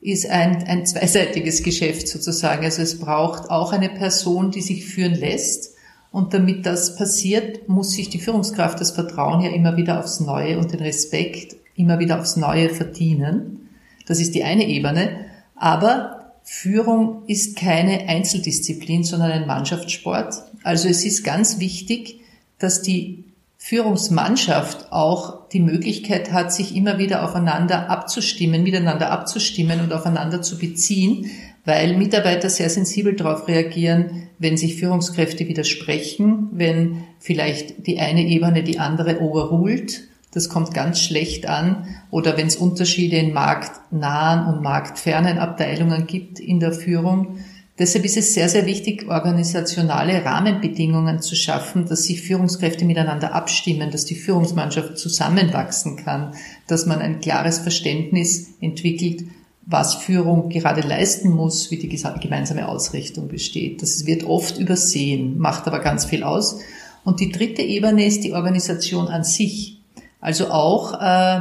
[0.00, 2.64] ist ein, ein zweiseitiges Geschäft sozusagen.
[2.64, 5.74] Also es braucht auch eine Person, die sich führen lässt.
[6.12, 10.58] Und damit das passiert, muss sich die Führungskraft das Vertrauen ja immer wieder aufs Neue
[10.58, 13.68] und den Respekt immer wieder aufs Neue verdienen.
[14.06, 15.26] Das ist die eine Ebene.
[15.56, 20.34] Aber Führung ist keine Einzeldisziplin, sondern ein Mannschaftssport.
[20.62, 22.20] Also es ist ganz wichtig,
[22.58, 23.24] dass die
[23.56, 30.58] Führungsmannschaft auch die Möglichkeit hat, sich immer wieder aufeinander abzustimmen, miteinander abzustimmen und aufeinander zu
[30.58, 31.30] beziehen,
[31.66, 38.62] weil Mitarbeiter sehr sensibel darauf reagieren, wenn sich Führungskräfte widersprechen, wenn vielleicht die eine Ebene
[38.62, 41.86] die andere overrult Das kommt ganz schlecht an.
[42.10, 47.38] Oder wenn es Unterschiede in marktnahen und marktfernen Abteilungen gibt in der Führung.
[47.80, 53.90] Deshalb ist es sehr, sehr wichtig, organisationale Rahmenbedingungen zu schaffen, dass sich Führungskräfte miteinander abstimmen,
[53.90, 56.34] dass die Führungsmannschaft zusammenwachsen kann,
[56.66, 59.24] dass man ein klares Verständnis entwickelt,
[59.64, 63.80] was Führung gerade leisten muss, wie die gemeinsame Ausrichtung besteht.
[63.80, 66.60] Das wird oft übersehen, macht aber ganz viel aus.
[67.04, 69.79] Und die dritte Ebene ist die Organisation an sich.
[70.20, 71.40] Also auch äh,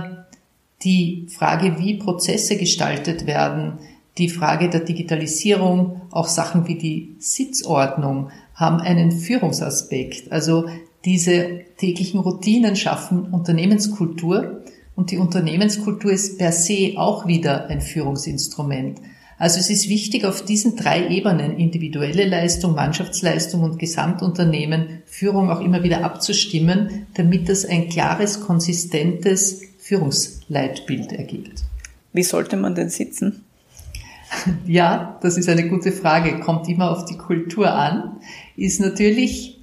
[0.83, 3.79] die Frage, wie Prozesse gestaltet werden,
[4.17, 10.31] die Frage der Digitalisierung, auch Sachen wie die Sitzordnung haben einen Führungsaspekt.
[10.31, 10.65] Also
[11.05, 14.63] diese täglichen Routinen schaffen Unternehmenskultur
[14.95, 18.99] und die Unternehmenskultur ist per se auch wieder ein Führungsinstrument.
[19.39, 25.61] Also es ist wichtig, auf diesen drei Ebenen, individuelle Leistung, Mannschaftsleistung und Gesamtunternehmen, Führung auch
[25.61, 31.63] immer wieder abzustimmen, damit das ein klares, konsistentes Führungsleitbild ergibt.
[32.11, 33.45] Wie sollte man denn sitzen?
[34.67, 36.39] Ja, das ist eine gute Frage.
[36.39, 38.17] Kommt immer auf die Kultur an.
[38.55, 39.59] Ist natürlich,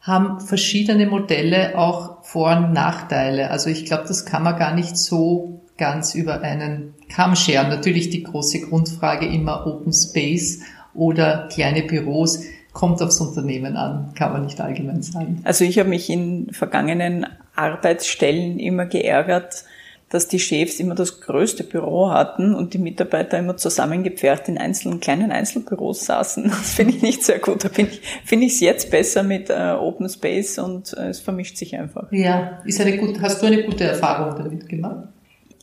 [0.00, 3.50] haben verschiedene Modelle auch Vor- und Nachteile.
[3.50, 7.68] Also ich glaube, das kann man gar nicht so ganz über einen Kamm scheren.
[7.68, 10.60] Natürlich die große Grundfrage immer Open Space
[10.94, 12.42] oder kleine Büros.
[12.72, 15.40] Kommt aufs Unternehmen an, kann man nicht allgemein sagen.
[15.44, 19.64] Also ich habe mich in vergangenen Arbeitsstellen immer geärgert,
[20.08, 25.00] dass die Chefs immer das größte Büro hatten und die Mitarbeiter immer zusammengepfercht in einzelnen
[25.00, 26.44] kleinen Einzelbüros saßen.
[26.48, 27.64] Das finde ich nicht sehr gut.
[27.64, 31.20] Da finde ich finde ich es jetzt besser mit äh, Open Space und äh, es
[31.20, 32.12] vermischt sich einfach.
[32.12, 35.08] Ja, ist eine gute, hast du eine gute Erfahrung damit gemacht?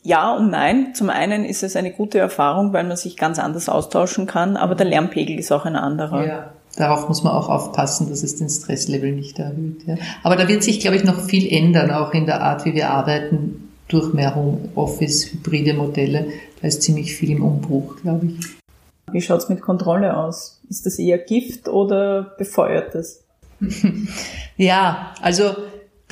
[0.02, 0.94] Ja und nein.
[0.94, 4.74] Zum einen ist es eine gute Erfahrung, weil man sich ganz anders austauschen kann, aber
[4.74, 6.26] der Lärmpegel ist auch ein anderer.
[6.26, 6.50] Ja.
[6.76, 9.82] Darauf muss man auch aufpassen, dass es den Stresslevel nicht erhöht.
[9.86, 9.96] Ja.
[10.22, 12.90] Aber da wird sich, glaube ich, noch viel ändern, auch in der Art, wie wir
[12.90, 16.28] arbeiten durch mehr Homeoffice, hybride Modelle.
[16.60, 18.46] Da ist ziemlich viel im Umbruch, glaube ich.
[19.12, 20.60] Wie schaut's mit Kontrolle aus?
[20.70, 23.22] Ist das eher Gift oder befeuert das?
[24.56, 25.54] ja, also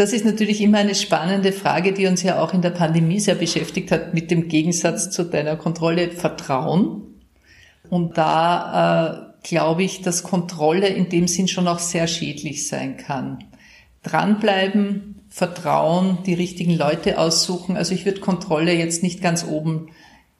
[0.00, 3.34] das ist natürlich immer eine spannende Frage, die uns ja auch in der Pandemie sehr
[3.34, 7.02] beschäftigt hat, mit dem Gegensatz zu deiner Kontrolle Vertrauen.
[7.90, 12.96] Und da äh, glaube ich, dass Kontrolle in dem Sinn schon auch sehr schädlich sein
[12.96, 13.44] kann.
[14.02, 17.76] Dranbleiben, Vertrauen, die richtigen Leute aussuchen.
[17.76, 19.90] Also ich würde Kontrolle jetzt nicht ganz oben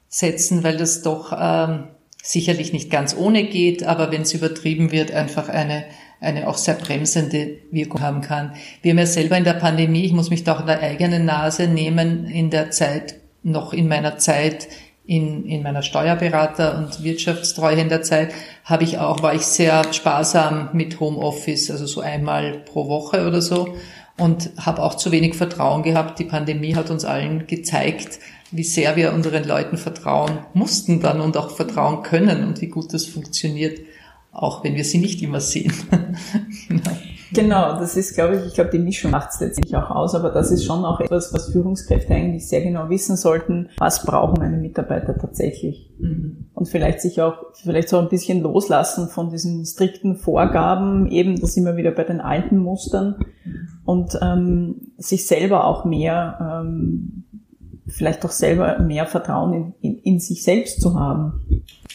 [0.09, 1.83] setzen, weil das doch ähm,
[2.23, 5.85] sicherlich nicht ganz ohne geht, aber wenn es übertrieben wird, einfach eine,
[6.21, 8.53] eine auch sehr bremsende Wirkung haben kann.
[8.81, 11.25] Wir haben ja selber in der Pandemie, ich muss mich da auch in der eigenen
[11.25, 14.67] Nase nehmen, in der Zeit, noch in meiner Zeit
[15.05, 21.71] in, in meiner Steuerberater- und Wirtschaftstreuhänderzeit habe ich auch, war ich sehr sparsam mit Homeoffice,
[21.71, 23.75] also so einmal pro Woche oder so
[24.17, 26.19] und habe auch zu wenig Vertrauen gehabt.
[26.19, 28.19] Die Pandemie hat uns allen gezeigt,
[28.51, 32.93] wie sehr wir unseren Leuten vertrauen mussten dann und auch vertrauen können und wie gut
[32.93, 33.79] das funktioniert,
[34.31, 35.73] auch wenn wir sie nicht immer sehen.
[37.33, 40.31] Genau, das ist, glaube ich, ich glaube, die Mischung macht es letztlich auch aus, aber
[40.31, 44.57] das ist schon auch etwas, was Führungskräfte eigentlich sehr genau wissen sollten, was brauchen meine
[44.57, 45.89] Mitarbeiter tatsächlich.
[45.97, 46.47] Mhm.
[46.53, 51.55] Und vielleicht sich auch, vielleicht so ein bisschen loslassen von diesen strikten Vorgaben, eben das
[51.55, 53.15] immer wieder bei den alten Mustern
[53.85, 57.23] und ähm, sich selber auch mehr, ähm,
[57.87, 61.41] vielleicht auch selber mehr Vertrauen in, in, in sich selbst zu haben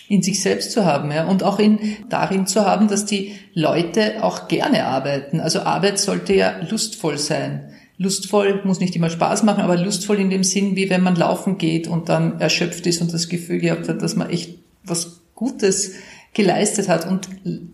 [0.08, 4.22] in sich selbst zu haben, ja, und auch in, darin zu haben, dass die Leute
[4.22, 5.40] auch gerne arbeiten.
[5.40, 7.70] Also Arbeit sollte ja lustvoll sein.
[7.98, 11.58] Lustvoll muss nicht immer Spaß machen, aber lustvoll in dem Sinn, wie wenn man laufen
[11.58, 15.94] geht und dann erschöpft ist und das Gefühl gehabt hat, dass man echt was Gutes
[16.34, 17.28] geleistet hat und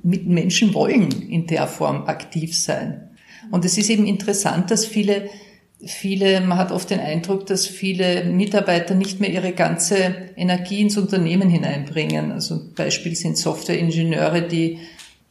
[0.04, 3.10] mit Menschen wollen in der Form aktiv sein.
[3.50, 5.28] Und es ist eben interessant, dass viele
[5.84, 10.96] viele, man hat oft den Eindruck, dass viele Mitarbeiter nicht mehr ihre ganze Energie ins
[10.96, 12.32] Unternehmen hineinbringen.
[12.32, 14.78] Also Beispiel sind Softwareingenieure, die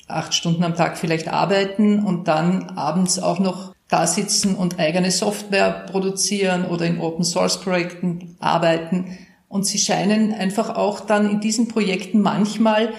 [0.07, 5.11] acht Stunden am Tag vielleicht arbeiten und dann abends auch noch da sitzen und eigene
[5.11, 9.17] Software produzieren oder in Open Source Projekten arbeiten.
[9.47, 12.93] Und sie scheinen einfach auch dann in diesen Projekten manchmal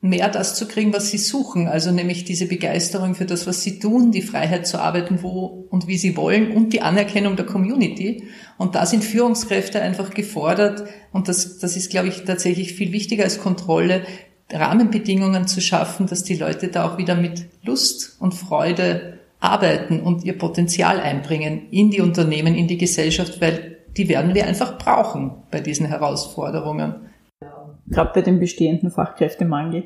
[0.00, 3.80] mehr das zu kriegen, was sie suchen, also nämlich diese Begeisterung für das, was sie
[3.80, 8.28] tun, die Freiheit zu arbeiten, wo und wie sie wollen und die Anerkennung der Community.
[8.58, 13.24] Und da sind Führungskräfte einfach gefordert und das, das ist, glaube ich, tatsächlich viel wichtiger
[13.24, 14.02] als Kontrolle,
[14.50, 20.24] Rahmenbedingungen zu schaffen, dass die Leute da auch wieder mit Lust und Freude arbeiten und
[20.24, 25.32] ihr Potenzial einbringen in die Unternehmen, in die Gesellschaft, weil die werden wir einfach brauchen
[25.50, 26.94] bei diesen Herausforderungen.
[27.90, 29.84] Gerade bei dem bestehenden Fachkräftemangel.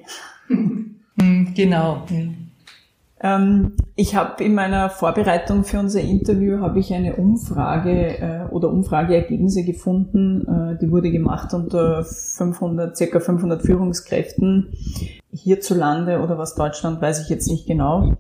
[0.48, 2.04] Hm, genau.
[2.08, 3.36] Ja.
[3.36, 8.68] Ähm, ich habe in meiner Vorbereitung für unser Interview habe ich eine Umfrage äh, oder
[8.68, 10.46] Umfrageergebnisse gefunden.
[10.46, 14.72] Äh, die wurde gemacht unter 500, circa 500 Führungskräften
[15.30, 18.16] hierzulande oder was Deutschland, weiß ich jetzt nicht genau.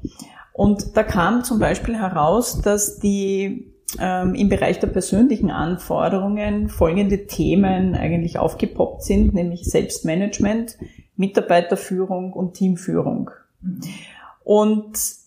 [0.52, 7.26] Und da kam zum Beispiel heraus, dass die ähm, im Bereich der persönlichen Anforderungen folgende
[7.26, 10.78] Themen eigentlich aufgepoppt sind, nämlich Selbstmanagement,
[11.16, 13.30] Mitarbeiterführung und Teamführung.
[13.60, 13.80] Mhm.
[14.44, 15.21] Und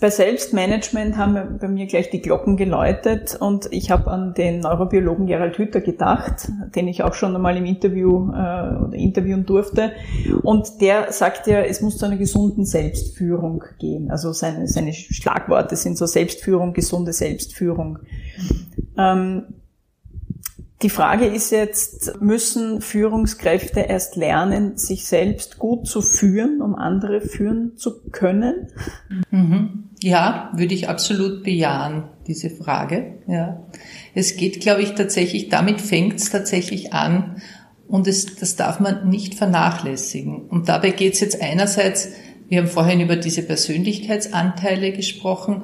[0.00, 5.26] bei Selbstmanagement haben bei mir gleich die Glocken geläutet und ich habe an den Neurobiologen
[5.26, 9.92] Gerald Hütter gedacht, den ich auch schon einmal im Interview äh, interviewen durfte.
[10.42, 14.10] Und der sagt ja, es muss zu einer gesunden Selbstführung gehen.
[14.10, 17.98] Also seine, seine Schlagworte sind so Selbstführung, gesunde Selbstführung.
[18.96, 19.46] Ähm,
[20.82, 27.20] die Frage ist jetzt, müssen Führungskräfte erst lernen, sich selbst gut zu führen, um andere
[27.20, 28.68] führen zu können?
[29.30, 29.90] Mhm.
[30.00, 33.18] Ja, würde ich absolut bejahen, diese Frage.
[33.28, 33.64] Ja.
[34.14, 37.36] Es geht, glaube ich, tatsächlich, damit fängt es tatsächlich an
[37.86, 40.48] und es, das darf man nicht vernachlässigen.
[40.48, 42.08] Und dabei geht es jetzt einerseits,
[42.48, 45.62] wir haben vorhin über diese Persönlichkeitsanteile gesprochen,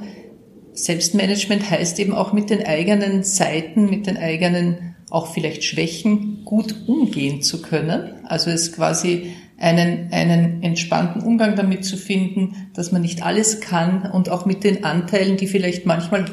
[0.72, 6.74] Selbstmanagement heißt eben auch mit den eigenen Seiten, mit den eigenen auch vielleicht Schwächen gut
[6.86, 8.24] umgehen zu können.
[8.24, 14.10] Also es quasi einen, einen entspannten Umgang damit zu finden, dass man nicht alles kann
[14.10, 16.26] und auch mit den Anteilen, die vielleicht manchmal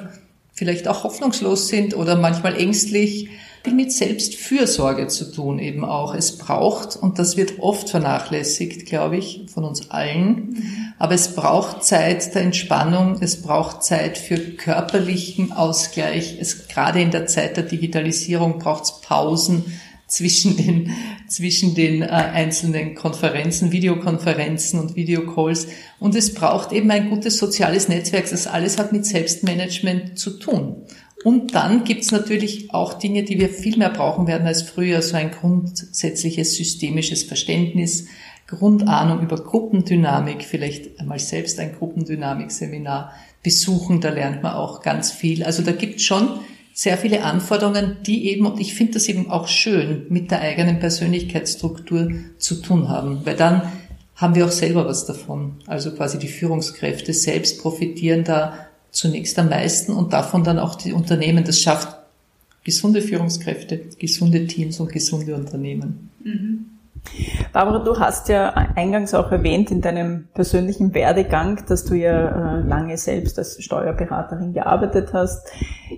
[0.54, 3.30] vielleicht auch hoffnungslos sind oder manchmal ängstlich,
[3.74, 6.14] mit Selbstfürsorge zu tun eben auch.
[6.14, 11.84] Es braucht, und das wird oft vernachlässigt, glaube ich, von uns allen, aber es braucht
[11.84, 16.38] Zeit der Entspannung, es braucht Zeit für körperlichen Ausgleich.
[16.40, 19.66] Es, gerade in der Zeit der Digitalisierung braucht es Pausen
[20.08, 20.92] zwischen den,
[21.28, 25.68] zwischen den äh, einzelnen Konferenzen, Videokonferenzen und Videocalls.
[26.00, 28.30] Und es braucht eben ein gutes soziales Netzwerk.
[28.30, 30.84] Das alles hat mit Selbstmanagement zu tun.
[31.26, 35.18] Und dann gibt's natürlich auch Dinge, die wir viel mehr brauchen werden als früher, so
[35.18, 38.06] ein grundsätzliches systemisches Verständnis,
[38.46, 43.12] Grundahnung über Gruppendynamik, vielleicht einmal selbst ein Gruppendynamik-Seminar
[43.42, 45.44] besuchen, da lernt man auch ganz viel.
[45.44, 46.42] Also da gibt schon
[46.76, 50.80] sehr viele Anforderungen, die eben, und ich finde das eben auch schön, mit der eigenen
[50.80, 53.64] Persönlichkeitsstruktur zu tun haben, weil dann
[54.14, 55.56] haben wir auch selber was davon.
[55.66, 60.94] Also quasi die Führungskräfte selbst profitieren da zunächst am meisten und davon dann auch die
[60.94, 61.44] Unternehmen.
[61.44, 61.96] Das schafft
[62.64, 66.10] gesunde Führungskräfte, gesunde Teams und gesunde Unternehmen.
[66.24, 66.66] Mhm.
[67.54, 72.62] Barbara, du hast ja eingangs auch erwähnt in deinem persönlichen Werdegang, dass du ja äh,
[72.62, 75.48] lange selbst als Steuerberaterin gearbeitet hast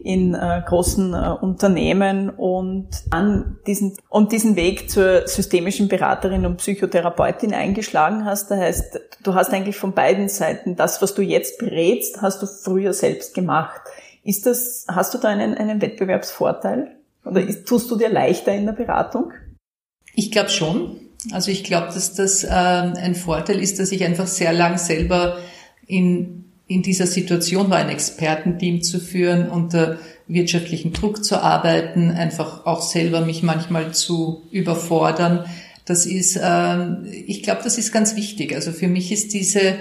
[0.03, 6.57] in äh, großen äh, Unternehmen und an diesen und diesen Weg zur systemischen Beraterin und
[6.57, 8.51] Psychotherapeutin eingeschlagen hast.
[8.51, 12.45] Das heißt, du hast eigentlich von beiden Seiten das, was du jetzt berätst, hast du
[12.45, 13.81] früher selbst gemacht.
[14.23, 16.97] Ist das, hast du da einen, einen Wettbewerbsvorteil?
[17.25, 19.33] Oder ist, tust du dir leichter in der Beratung?
[20.17, 20.95] Ich glaube schon.
[21.31, 25.37] Also ich glaube, dass das äh, ein Vorteil ist, dass ich einfach sehr lang selber
[25.85, 32.65] in, in dieser Situation war, ein Expertenteam zu führen, unter wirtschaftlichen Druck zu arbeiten, einfach
[32.65, 35.45] auch selber mich manchmal zu überfordern.
[35.85, 38.55] Das ist, äh, ich glaube, das ist ganz wichtig.
[38.55, 39.75] Also für mich ist diese,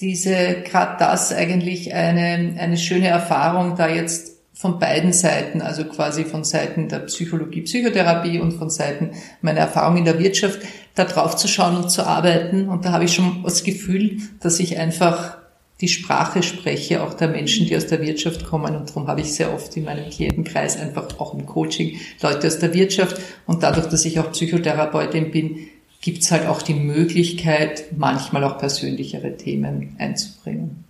[0.00, 6.24] diese, gerade das eigentlich eine, eine schöne Erfahrung, da jetzt von beiden Seiten, also quasi
[6.24, 9.10] von Seiten der Psychologie, Psychotherapie und von Seiten
[9.42, 10.60] meiner Erfahrung in der Wirtschaft,
[10.94, 12.70] da drauf zu schauen und zu arbeiten.
[12.70, 15.36] Und da habe ich schon das Gefühl, dass ich einfach
[15.82, 18.74] die Sprache spreche, auch der Menschen, die aus der Wirtschaft kommen.
[18.74, 22.58] Und darum habe ich sehr oft in meinem Klientenkreis einfach auch im Coaching Leute aus
[22.58, 23.20] der Wirtschaft.
[23.46, 25.68] Und dadurch, dass ich auch Psychotherapeutin bin,
[26.00, 30.85] gibt es halt auch die Möglichkeit, manchmal auch persönlichere Themen einzubringen.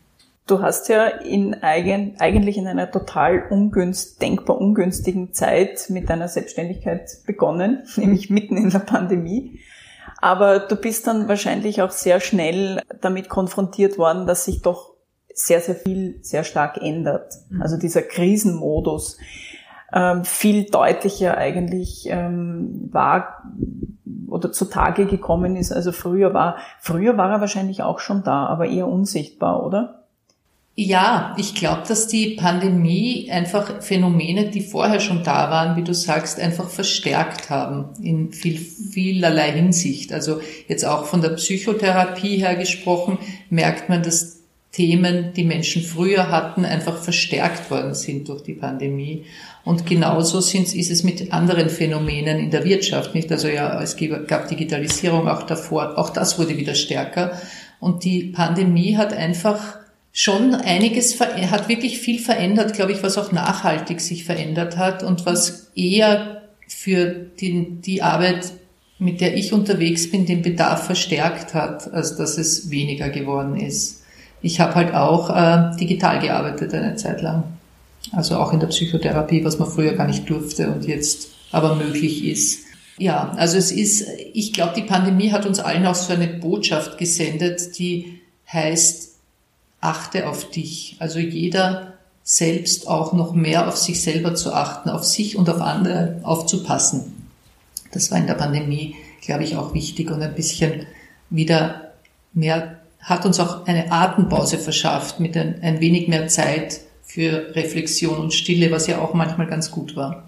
[0.47, 6.29] Du hast ja in eigen, eigentlich in einer total ungünst, denkbar ungünstigen Zeit mit deiner
[6.29, 9.61] Selbstständigkeit begonnen, nämlich mitten in der Pandemie.
[10.19, 14.95] Aber du bist dann wahrscheinlich auch sehr schnell damit konfrontiert worden, dass sich doch
[15.35, 17.35] sehr, sehr viel sehr stark ändert.
[17.51, 17.63] Mhm.
[17.63, 19.19] Also dieser Krisenmodus
[19.93, 23.43] ähm, viel deutlicher eigentlich ähm, war
[24.29, 25.73] oder zutage gekommen ist.
[25.73, 30.06] Also früher war, früher war er wahrscheinlich auch schon da, aber eher unsichtbar, oder?
[30.79, 35.95] Ja, ich glaube, dass die Pandemie einfach Phänomene, die vorher schon da waren, wie du
[35.95, 40.13] sagst, einfach verstärkt haben in viel, vielerlei Hinsicht.
[40.13, 43.17] Also jetzt auch von der Psychotherapie her gesprochen,
[43.49, 49.25] merkt man, dass Themen, die Menschen früher hatten, einfach verstärkt worden sind durch die Pandemie.
[49.65, 53.33] Und genauso sind, ist es mit anderen Phänomenen in der Wirtschaft, nicht?
[53.33, 53.97] Also ja, es
[54.27, 57.41] gab Digitalisierung auch davor, auch das wurde wieder stärker.
[57.81, 59.79] Und die Pandemie hat einfach
[60.19, 65.27] schon einiges, hat wirklich viel verändert, glaube ich, was auch nachhaltig sich verändert hat und
[65.27, 68.55] was eher für die, die Arbeit,
[68.99, 74.05] mit der ich unterwegs bin, den Bedarf verstärkt hat, als dass es weniger geworden ist.
[74.41, 77.45] Ich habe halt auch äh, digital gearbeitet eine Zeit lang.
[78.13, 82.25] Also auch in der Psychotherapie, was man früher gar nicht durfte und jetzt aber möglich
[82.25, 82.61] ist.
[82.97, 86.97] Ja, also es ist, ich glaube, die Pandemie hat uns allen auch so eine Botschaft
[86.97, 89.16] gesendet, die heißt,
[89.87, 90.97] achte auf dich.
[90.99, 95.61] Also jeder selbst auch noch mehr auf sich selber zu achten, auf sich und auf
[95.61, 97.31] andere aufzupassen.
[97.93, 100.87] Das war in der Pandemie, glaube ich, auch wichtig und ein bisschen
[101.31, 101.93] wieder
[102.33, 108.19] mehr, hat uns auch eine Atempause verschafft mit ein, ein wenig mehr Zeit für Reflexion
[108.19, 110.26] und Stille, was ja auch manchmal ganz gut war.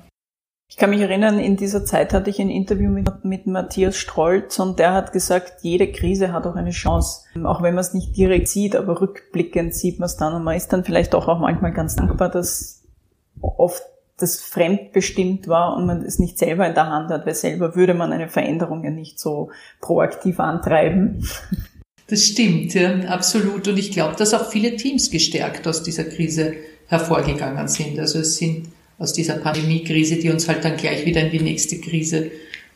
[0.71, 4.59] Ich kann mich erinnern, in dieser Zeit hatte ich ein Interview mit, mit Matthias Strolz
[4.59, 7.23] und der hat gesagt, jede Krise hat auch eine Chance.
[7.45, 10.57] Auch wenn man es nicht direkt sieht, aber rückblickend sieht man es dann und man
[10.57, 12.83] ist dann vielleicht auch, auch manchmal ganz dankbar, dass
[13.41, 13.83] oft
[14.19, 17.95] das fremdbestimmt war und man es nicht selber in der Hand hat, weil selber würde
[17.95, 19.51] man eine Veränderung ja nicht so
[19.81, 21.27] proaktiv antreiben.
[22.09, 23.69] Das stimmt, ja, absolut.
[23.69, 26.55] Und ich glaube, dass auch viele Teams gestärkt aus dieser Krise
[26.89, 27.99] hervorgegangen sind.
[27.99, 28.69] Also es sind
[28.99, 32.31] aus dieser Pandemiekrise, die uns halt dann gleich wieder in die nächste Krise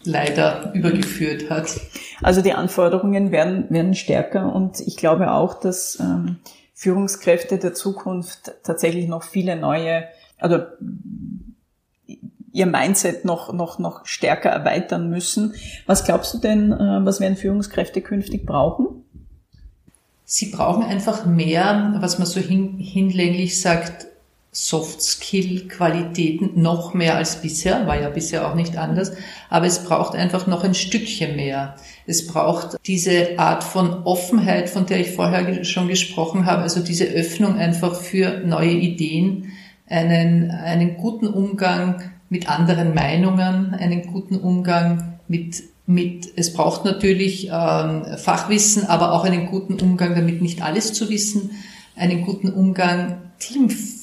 [0.05, 1.81] leider übergeführt hat.
[2.23, 6.37] Also die Anforderungen werden, werden stärker und ich glaube auch, dass ähm,
[6.75, 10.05] Führungskräfte der Zukunft tatsächlich noch viele neue,
[10.39, 10.59] also
[12.53, 15.55] ihr Mindset noch, noch, noch stärker erweitern müssen.
[15.87, 19.05] Was glaubst du denn, äh, was werden Führungskräfte künftig brauchen?
[20.25, 24.07] Sie brauchen einfach mehr, was man so hin, hinlänglich sagt,
[24.55, 29.13] Soft-Skill-Qualitäten noch mehr als bisher, war ja bisher auch nicht anders,
[29.49, 31.77] aber es braucht einfach noch ein Stückchen mehr.
[32.07, 37.07] Es braucht diese Art von Offenheit, von der ich vorher schon gesprochen habe, also diese
[37.07, 39.53] Öffnung einfach für neue Ideen,
[39.89, 47.49] einen, einen guten Umgang mit anderen Meinungen, einen guten Umgang mit mit, es braucht natürlich
[47.53, 51.51] ähm, Fachwissen, aber auch einen guten Umgang damit, nicht alles zu wissen,
[51.97, 53.33] einen guten Umgang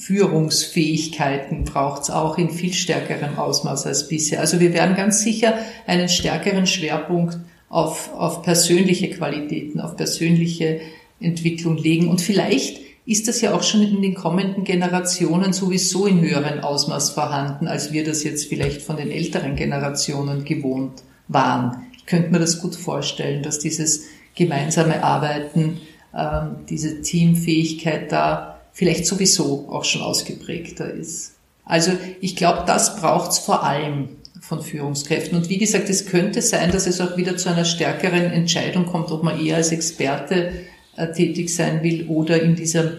[0.09, 4.39] Teamführungsfähigkeiten braucht es auch in viel stärkerem Ausmaß als bisher.
[4.39, 5.53] Also wir werden ganz sicher
[5.85, 7.37] einen stärkeren Schwerpunkt
[7.69, 10.81] auf, auf persönliche Qualitäten, auf persönliche
[11.19, 12.07] Entwicklung legen.
[12.07, 17.11] Und vielleicht ist das ja auch schon in den kommenden Generationen sowieso in höherem Ausmaß
[17.11, 21.85] vorhanden, als wir das jetzt vielleicht von den älteren Generationen gewohnt waren.
[21.95, 25.81] Ich könnte mir das gut vorstellen, dass dieses gemeinsame Arbeiten,
[26.17, 31.33] ähm, diese Teamfähigkeit da vielleicht sowieso auch schon ausgeprägter ist.
[31.65, 34.07] Also ich glaube, das braucht es vor allem
[34.39, 35.37] von Führungskräften.
[35.37, 39.11] Und wie gesagt, es könnte sein, dass es auch wieder zu einer stärkeren Entscheidung kommt,
[39.11, 40.53] ob man eher als Experte
[40.95, 42.93] äh, tätig sein will oder in dieser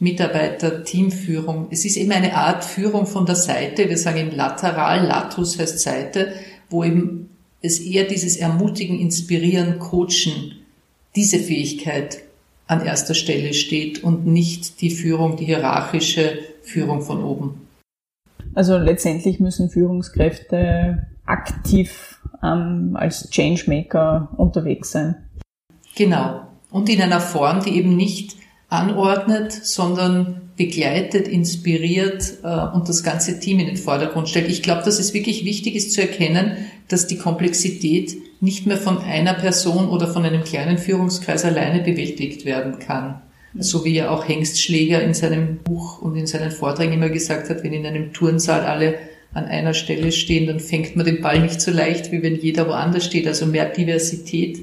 [0.00, 1.68] Mitarbeiter-Teamführung.
[1.70, 3.88] Es ist eben eine Art Führung von der Seite.
[3.88, 6.32] Wir sagen in lateral, latus heißt Seite,
[6.70, 7.28] wo eben
[7.62, 10.56] es eher dieses Ermutigen, Inspirieren, Coachen,
[11.14, 12.18] diese Fähigkeit
[12.70, 17.66] an erster Stelle steht und nicht die Führung, die hierarchische Führung von oben.
[18.54, 25.16] Also letztendlich müssen Führungskräfte aktiv ähm, als Changemaker unterwegs sein.
[25.96, 26.42] Genau.
[26.70, 28.36] Und in einer Form, die eben nicht
[28.68, 34.48] anordnet, sondern begleitet, inspiriert äh, und das ganze Team in den Vordergrund stellt.
[34.48, 36.52] Ich glaube, dass es wirklich wichtig ist zu erkennen,
[36.86, 42.44] dass die Komplexität nicht mehr von einer Person oder von einem kleinen Führungskreis alleine bewältigt
[42.44, 43.20] werden kann.
[43.58, 47.50] So wie ja auch Hengst Schläger in seinem Buch und in seinen Vorträgen immer gesagt
[47.50, 48.94] hat, wenn in einem Turnsaal alle
[49.34, 52.68] an einer Stelle stehen, dann fängt man den Ball nicht so leicht, wie wenn jeder
[52.68, 53.26] woanders steht.
[53.26, 54.58] Also mehr Diversität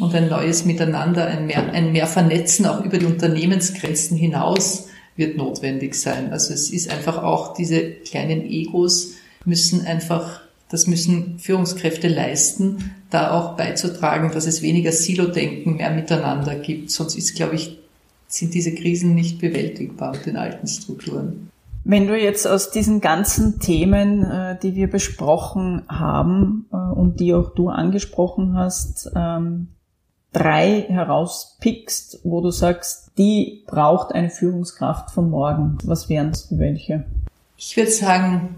[0.00, 5.36] und ein neues Miteinander, ein mehr, ein mehr Vernetzen auch über die Unternehmensgrenzen hinaus wird
[5.36, 6.32] notwendig sein.
[6.32, 9.14] Also es ist einfach auch diese kleinen Egos
[9.44, 16.56] müssen einfach das müssen Führungskräfte leisten, da auch beizutragen, dass es weniger Silo-Denken mehr miteinander
[16.56, 16.90] gibt.
[16.90, 17.78] Sonst ist, glaube ich,
[18.28, 21.50] sind diese Krisen nicht bewältigbar mit den alten Strukturen.
[21.84, 27.32] Wenn du jetzt aus diesen ganzen Themen, äh, die wir besprochen haben äh, und die
[27.32, 29.68] auch du angesprochen hast, ähm,
[30.32, 36.58] drei herauspickst, wo du sagst, die braucht eine Führungskraft von morgen, was wären es für
[36.58, 37.04] welche?
[37.56, 38.56] Ich würde sagen,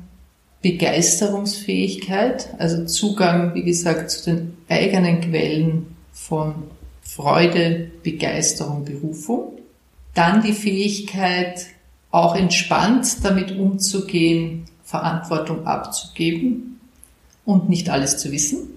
[0.62, 6.54] Begeisterungsfähigkeit, also Zugang, wie gesagt, zu den eigenen Quellen von
[7.00, 9.52] Freude, Begeisterung, Berufung.
[10.14, 11.66] Dann die Fähigkeit,
[12.10, 16.80] auch entspannt damit umzugehen, Verantwortung abzugeben
[17.44, 18.68] und nicht alles zu wissen.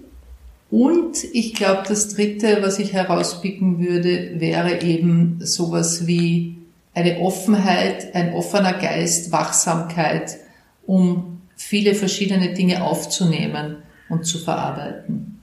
[0.70, 6.56] Und ich glaube, das Dritte, was ich herauspicken würde, wäre eben sowas wie
[6.94, 10.38] eine Offenheit, ein offener Geist, Wachsamkeit,
[10.86, 13.76] um viele verschiedene Dinge aufzunehmen
[14.08, 15.40] und zu verarbeiten.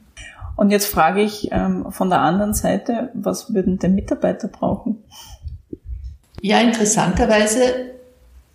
[0.56, 4.98] Und jetzt frage ich ähm, von der anderen Seite, was würden denn Mitarbeiter brauchen?
[6.42, 7.62] Ja, interessanterweise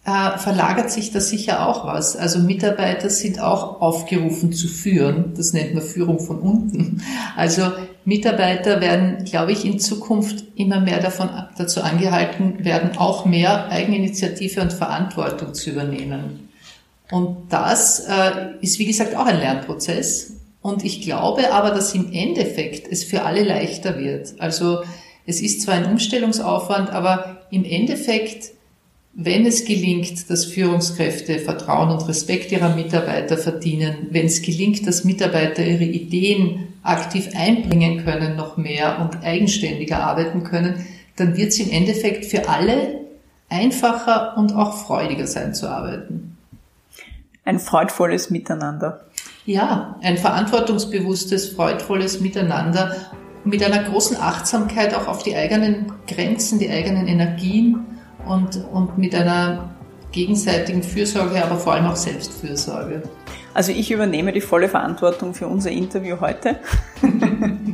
[0.04, 2.14] äh, verlagert sich da sicher auch was.
[2.14, 5.32] Also Mitarbeiter sind auch aufgerufen zu führen.
[5.34, 7.02] Das nennt man Führung von unten.
[7.36, 7.72] Also
[8.04, 14.60] Mitarbeiter werden, glaube ich, in Zukunft immer mehr davon dazu angehalten werden, auch mehr Eigeninitiative
[14.60, 16.43] und Verantwortung zu übernehmen.
[17.14, 20.32] Und das äh, ist, wie gesagt, auch ein Lernprozess.
[20.60, 24.34] Und ich glaube aber, dass im Endeffekt es für alle leichter wird.
[24.40, 24.82] Also
[25.24, 28.50] es ist zwar ein Umstellungsaufwand, aber im Endeffekt
[29.16, 35.04] wenn es gelingt, dass Führungskräfte Vertrauen und Respekt ihrer Mitarbeiter verdienen, wenn es gelingt, dass
[35.04, 40.84] Mitarbeiter ihre Ideen aktiv einbringen können, noch mehr und eigenständiger arbeiten können,
[41.14, 43.02] dann wird es im Endeffekt für alle
[43.48, 46.33] einfacher und auch freudiger sein zu arbeiten.
[47.44, 49.04] Ein freudvolles Miteinander.
[49.44, 52.96] Ja, ein verantwortungsbewusstes, freudvolles Miteinander
[53.44, 57.84] mit einer großen Achtsamkeit auch auf die eigenen Grenzen, die eigenen Energien
[58.26, 59.74] und, und mit einer
[60.12, 63.02] gegenseitigen Fürsorge, aber vor allem auch Selbstfürsorge.
[63.52, 66.60] Also ich übernehme die volle Verantwortung für unser Interview heute.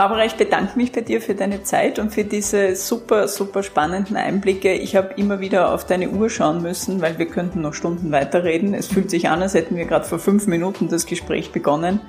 [0.00, 4.16] Barbara, ich bedanke mich bei dir für deine Zeit und für diese super, super spannenden
[4.16, 4.72] Einblicke.
[4.72, 8.72] Ich habe immer wieder auf deine Uhr schauen müssen, weil wir könnten noch Stunden weiterreden.
[8.72, 12.00] Es fühlt sich an, als hätten wir gerade vor fünf Minuten das Gespräch begonnen.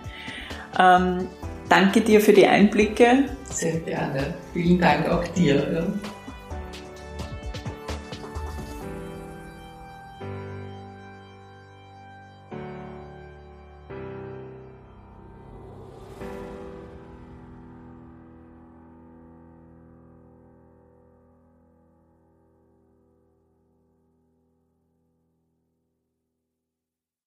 [0.79, 1.27] Ähm,
[1.67, 3.25] danke dir für die Einblicke.
[3.49, 4.35] Sehr gerne.
[4.53, 5.85] Vielen Dank auch dir.